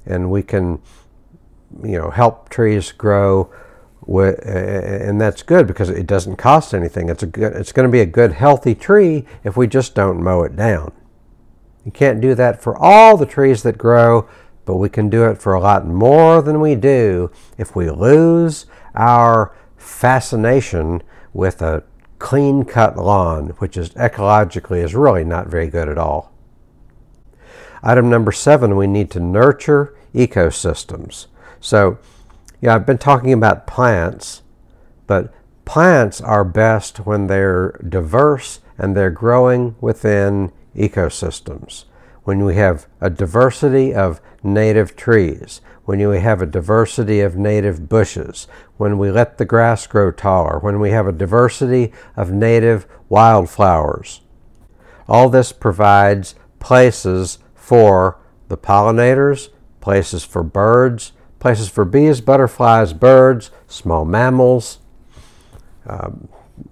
and 0.06 0.32
we 0.32 0.44
can, 0.44 0.82
you 1.84 1.98
know, 1.98 2.10
help 2.10 2.50
trees 2.50 2.92
grow. 2.92 3.52
And 4.08 5.20
that's 5.20 5.44
good 5.44 5.68
because 5.68 5.90
it 5.90 6.08
doesn't 6.08 6.38
cost 6.38 6.74
anything. 6.74 7.10
It's 7.10 7.24
a 7.24 7.28
good, 7.28 7.54
it's 7.54 7.72
going 7.72 7.88
to 7.88 7.92
be 7.92 8.02
a 8.02 8.06
good, 8.06 8.34
healthy 8.34 8.76
tree 8.76 9.26
if 9.44 9.58
we 9.58 9.68
just 9.68 9.96
don't 9.96 10.24
mow 10.24 10.44
it 10.44 10.56
down. 10.56 10.92
You 11.86 11.92
can't 11.92 12.22
do 12.22 12.36
that 12.36 12.62
for 12.62 12.78
all 12.78 13.18
the 13.18 13.26
trees 13.26 13.64
that 13.64 13.78
grow, 13.78 14.28
but 14.66 14.76
we 14.78 14.90
can 14.90 15.10
do 15.10 15.26
it 15.26 15.38
for 15.38 15.54
a 15.54 15.60
lot 15.60 15.86
more 15.86 16.42
than 16.42 16.60
we 16.60 16.76
do 16.76 17.32
if 17.58 17.76
we 17.76 17.90
lose 17.90 18.66
our 18.96 19.56
fascination 19.78 21.02
with 21.34 21.62
a 21.62 21.84
clean 22.20 22.66
cut 22.66 22.98
lawn, 22.98 23.50
which 23.60 23.78
is 23.78 23.90
ecologically 23.92 24.84
is 24.84 24.94
really 24.94 25.24
not 25.24 25.48
very 25.48 25.68
good 25.68 25.88
at 25.88 25.98
all. 25.98 26.34
Item 27.82 28.10
number 28.10 28.32
seven, 28.32 28.76
we 28.76 28.88
need 28.88 29.10
to 29.12 29.20
nurture 29.20 29.96
ecosystems. 30.14 31.28
So, 31.62 31.98
yeah, 32.62 32.76
I've 32.76 32.86
been 32.86 32.98
talking 32.98 33.34
about 33.34 33.68
plants, 33.68 34.42
but 35.08 35.34
plants 35.66 36.20
are 36.22 36.44
best 36.44 36.98
when 37.00 37.28
they're 37.28 37.80
diverse 37.88 38.60
and 38.78 38.96
they're 38.96 39.10
growing 39.10 39.76
within 39.80 40.52
ecosystems. 40.76 41.86
When 42.24 42.44
we 42.44 42.56
have 42.56 42.88
a 43.02 43.10
diversity 43.10 43.94
of 43.94 44.22
native 44.44 44.96
trees, 44.96 45.62
when 45.86 46.08
we 46.08 46.20
have 46.20 46.42
a 46.42 46.46
diversity 46.46 47.22
of 47.22 47.36
native 47.36 47.90
bushes, 47.90 48.48
when 48.78 48.98
we 48.98 49.10
let 49.10 49.38
the 49.38 49.46
grass 49.46 49.88
grow 49.88 50.12
taller, 50.12 50.60
when 50.60 50.80
we 50.80 50.92
have 50.92 51.08
a 51.08 51.12
diversity 51.12 51.92
of 52.16 52.32
native 52.32 52.86
wildflowers. 53.08 54.22
All 55.08 55.30
this 55.30 55.52
provides 55.52 56.36
places 56.60 57.40
for 57.56 58.20
the 58.50 58.58
pollinators, 58.58 59.50
places 59.82 60.24
for 60.24 60.44
birds, 60.44 61.14
places 61.40 61.70
for 61.70 61.86
bees, 61.86 62.22
butterflies, 62.22 62.94
birds, 62.94 63.52
small 63.68 64.06
mammals. 64.06 64.80
Um, 65.86 66.28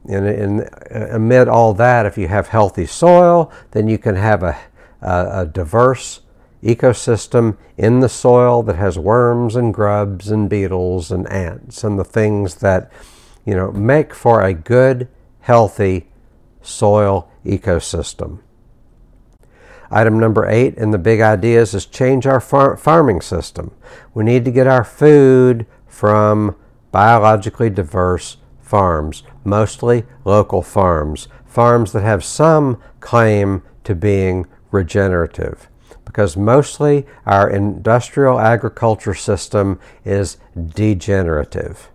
and, 0.07 0.27
and, 0.27 0.69
amid 0.91 1.47
all 1.47 1.73
that, 1.73 2.05
if 2.05 2.17
you 2.17 2.27
have 2.27 2.47
healthy 2.49 2.85
soil, 2.85 3.51
then 3.71 3.87
you 3.87 3.97
can 3.97 4.15
have 4.15 4.43
a, 4.43 4.57
a, 5.01 5.41
a 5.41 5.45
diverse 5.45 6.21
ecosystem 6.63 7.57
in 7.77 7.99
the 7.99 8.09
soil 8.09 8.63
that 8.63 8.75
has 8.75 8.97
worms 8.97 9.55
and 9.55 9.73
grubs 9.73 10.29
and 10.29 10.49
beetles 10.49 11.11
and 11.11 11.29
ants 11.29 11.83
and 11.83 11.99
the 11.99 12.03
things 12.03 12.55
that 12.55 12.91
you 13.45 13.53
know 13.53 13.71
make 13.71 14.13
for 14.13 14.41
a 14.41 14.53
good 14.53 15.07
healthy 15.41 16.07
soil 16.61 17.29
ecosystem 17.45 18.39
item 19.91 20.19
number 20.19 20.47
eight 20.47 20.75
in 20.75 20.91
the 20.91 20.97
big 20.97 21.21
ideas 21.21 21.73
is 21.73 21.85
change 21.85 22.25
our 22.25 22.39
far- 22.39 22.77
farming 22.77 23.21
system 23.21 23.73
we 24.13 24.23
need 24.23 24.45
to 24.45 24.51
get 24.51 24.67
our 24.67 24.83
food 24.83 25.65
from 25.87 26.55
biologically 26.91 27.69
diverse 27.69 28.37
farms 28.61 29.23
mostly 29.43 30.03
local 30.25 30.61
farms 30.61 31.27
farms 31.45 31.91
that 31.91 32.03
have 32.03 32.23
some 32.23 32.81
claim 32.99 33.61
to 33.83 33.95
being 33.95 34.45
regenerative 34.71 35.69
because 36.07 36.37
mostly 36.37 37.05
our 37.25 37.49
industrial 37.49 38.39
agriculture 38.39 39.13
system 39.13 39.79
is 40.05 40.37
degenerative. 40.55 41.89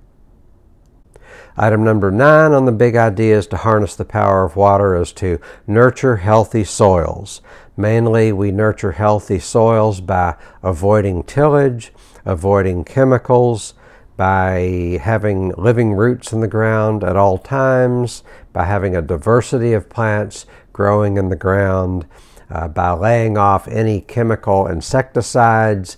Item 1.57 1.83
number 1.83 2.11
nine 2.11 2.53
on 2.53 2.65
the 2.67 2.73
big 2.73 2.95
ideas 2.95 3.47
to 3.49 3.57
harness 3.57 3.97
the 3.97 4.05
power 4.05 4.45
of 4.45 4.55
water 4.55 4.95
is 4.95 5.13
to 5.13 5.39
nurture 5.67 6.17
healthy 6.17 6.63
soils. 6.63 7.41
Mainly, 7.77 8.33
we 8.33 8.51
nurture 8.51 8.93
healthy 8.93 9.39
soils 9.39 10.01
by 10.01 10.37
avoiding 10.63 11.23
tillage, 11.23 11.93
avoiding 12.25 12.85
chemicals, 12.85 13.75
by 14.17 15.01
having 15.03 15.53
living 15.57 15.95
roots 15.95 16.33
in 16.33 16.41
the 16.41 16.49
ground 16.49 17.03
at 17.03 17.17
all 17.17 17.39
times, 17.39 18.23
by 18.53 18.65
having 18.65 18.95
a 18.95 19.03
diversity 19.03 19.73
of 19.73 19.89
plants 19.89 20.45
growing 20.73 21.17
in 21.17 21.31
the 21.31 21.37
ground, 21.37 22.07
uh, 22.51 22.69
by 22.69 22.93
laying 22.93 23.39
off 23.39 23.67
any 23.69 24.03
chemical 24.03 24.67
insecticides, 24.67 25.97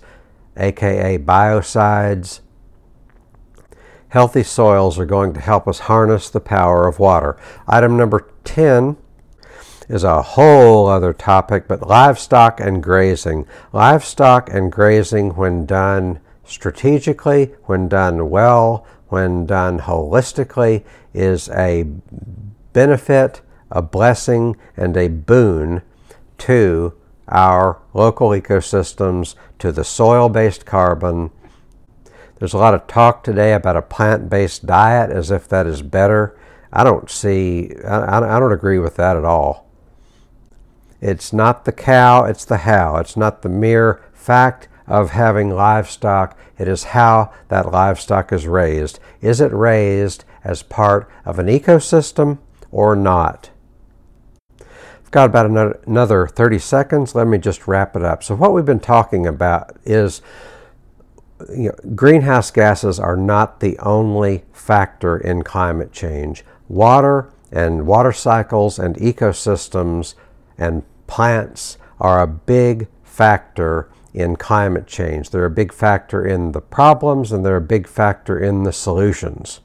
aka 0.55 1.17
biocides. 1.17 2.39
Healthy 4.09 4.43
soils 4.43 4.97
are 4.97 5.05
going 5.05 5.33
to 5.33 5.41
help 5.41 5.67
us 5.67 5.79
harness 5.79 6.29
the 6.29 6.39
power 6.39 6.87
of 6.87 6.99
water. 6.99 7.35
Item 7.67 7.97
number 7.97 8.31
10 8.45 8.95
is 9.87 10.03
a 10.03 10.21
whole 10.21 10.87
other 10.87 11.13
topic, 11.13 11.67
but 11.67 11.87
livestock 11.87 12.59
and 12.59 12.81
grazing. 12.81 13.45
Livestock 13.71 14.49
and 14.51 14.71
grazing, 14.71 15.35
when 15.35 15.65
done 15.65 16.19
strategically, 16.43 17.53
when 17.65 17.87
done 17.87 18.29
well, 18.29 18.85
when 19.09 19.45
done 19.45 19.79
holistically, 19.79 20.83
is 21.13 21.49
a 21.49 21.83
benefit, 22.73 23.41
a 23.71 23.81
blessing, 23.81 24.55
and 24.75 24.95
a 24.97 25.07
boon 25.07 25.81
to 26.37 26.93
our 27.27 27.81
local 27.93 28.29
ecosystems, 28.29 29.35
to 29.59 29.71
the 29.71 29.83
soil 29.83 30.29
based 30.29 30.65
carbon. 30.65 31.31
There's 32.37 32.53
a 32.53 32.57
lot 32.57 32.73
of 32.73 32.87
talk 32.87 33.23
today 33.23 33.53
about 33.53 33.77
a 33.77 33.81
plant 33.81 34.29
based 34.29 34.65
diet 34.65 35.09
as 35.09 35.31
if 35.31 35.47
that 35.49 35.65
is 35.65 35.81
better. 35.81 36.37
I 36.71 36.83
don't 36.83 37.09
see, 37.09 37.71
I, 37.87 38.17
I 38.17 38.39
don't 38.39 38.51
agree 38.51 38.79
with 38.79 38.97
that 38.97 39.15
at 39.15 39.23
all. 39.23 39.64
It's 41.07 41.31
not 41.31 41.65
the 41.65 41.71
cow, 41.71 42.23
it's 42.23 42.45
the 42.45 42.57
how. 42.57 42.95
It's 42.95 43.15
not 43.15 43.43
the 43.43 43.49
mere 43.49 44.01
fact 44.11 44.67
of 44.87 45.11
having 45.11 45.51
livestock, 45.51 46.35
it 46.57 46.67
is 46.67 46.85
how 46.85 47.31
that 47.49 47.71
livestock 47.71 48.33
is 48.33 48.47
raised. 48.47 48.99
Is 49.21 49.39
it 49.39 49.53
raised 49.53 50.25
as 50.43 50.63
part 50.63 51.07
of 51.23 51.37
an 51.37 51.45
ecosystem 51.45 52.39
or 52.71 52.95
not? 52.95 53.51
I've 54.59 55.11
got 55.11 55.29
about 55.29 55.85
another 55.85 56.25
30 56.25 56.57
seconds. 56.57 57.13
Let 57.13 57.27
me 57.27 57.37
just 57.37 57.67
wrap 57.67 57.95
it 57.95 58.01
up. 58.01 58.23
So, 58.23 58.33
what 58.33 58.53
we've 58.53 58.65
been 58.65 58.79
talking 58.79 59.27
about 59.27 59.77
is 59.85 60.23
you 61.55 61.69
know, 61.69 61.91
greenhouse 61.93 62.49
gases 62.49 62.99
are 62.99 63.15
not 63.15 63.59
the 63.59 63.77
only 63.77 64.43
factor 64.53 65.17
in 65.17 65.43
climate 65.43 65.91
change. 65.91 66.43
Water 66.67 67.31
and 67.51 67.85
water 67.85 68.11
cycles 68.11 68.79
and 68.79 68.95
ecosystems 68.95 70.15
and 70.57 70.81
plants 71.07 71.77
are 71.99 72.21
a 72.21 72.27
big 72.27 72.87
factor 73.03 73.89
in 74.13 74.35
climate 74.35 74.87
change. 74.87 75.29
They're 75.29 75.45
a 75.45 75.49
big 75.49 75.73
factor 75.73 76.25
in 76.25 76.53
the 76.53 76.61
problems 76.61 77.31
and 77.31 77.45
they're 77.45 77.57
a 77.57 77.61
big 77.61 77.87
factor 77.87 78.39
in 78.39 78.63
the 78.63 78.71
solutions. 78.71 79.59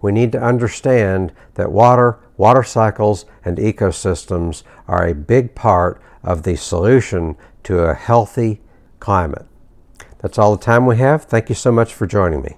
We 0.00 0.12
need 0.12 0.30
to 0.32 0.42
understand 0.42 1.32
that 1.54 1.72
water, 1.72 2.18
water 2.36 2.62
cycles, 2.62 3.24
and 3.44 3.58
ecosystems 3.58 4.62
are 4.86 5.06
a 5.06 5.14
big 5.14 5.54
part 5.54 6.00
of 6.22 6.42
the 6.42 6.56
solution 6.56 7.36
to 7.64 7.80
a 7.80 7.94
healthy 7.94 8.60
climate. 9.00 9.46
That's 10.18 10.38
all 10.38 10.56
the 10.56 10.62
time 10.62 10.86
we 10.86 10.96
have. 10.98 11.24
Thank 11.24 11.48
you 11.48 11.54
so 11.54 11.72
much 11.72 11.92
for 11.92 12.06
joining 12.06 12.42
me. 12.42 12.56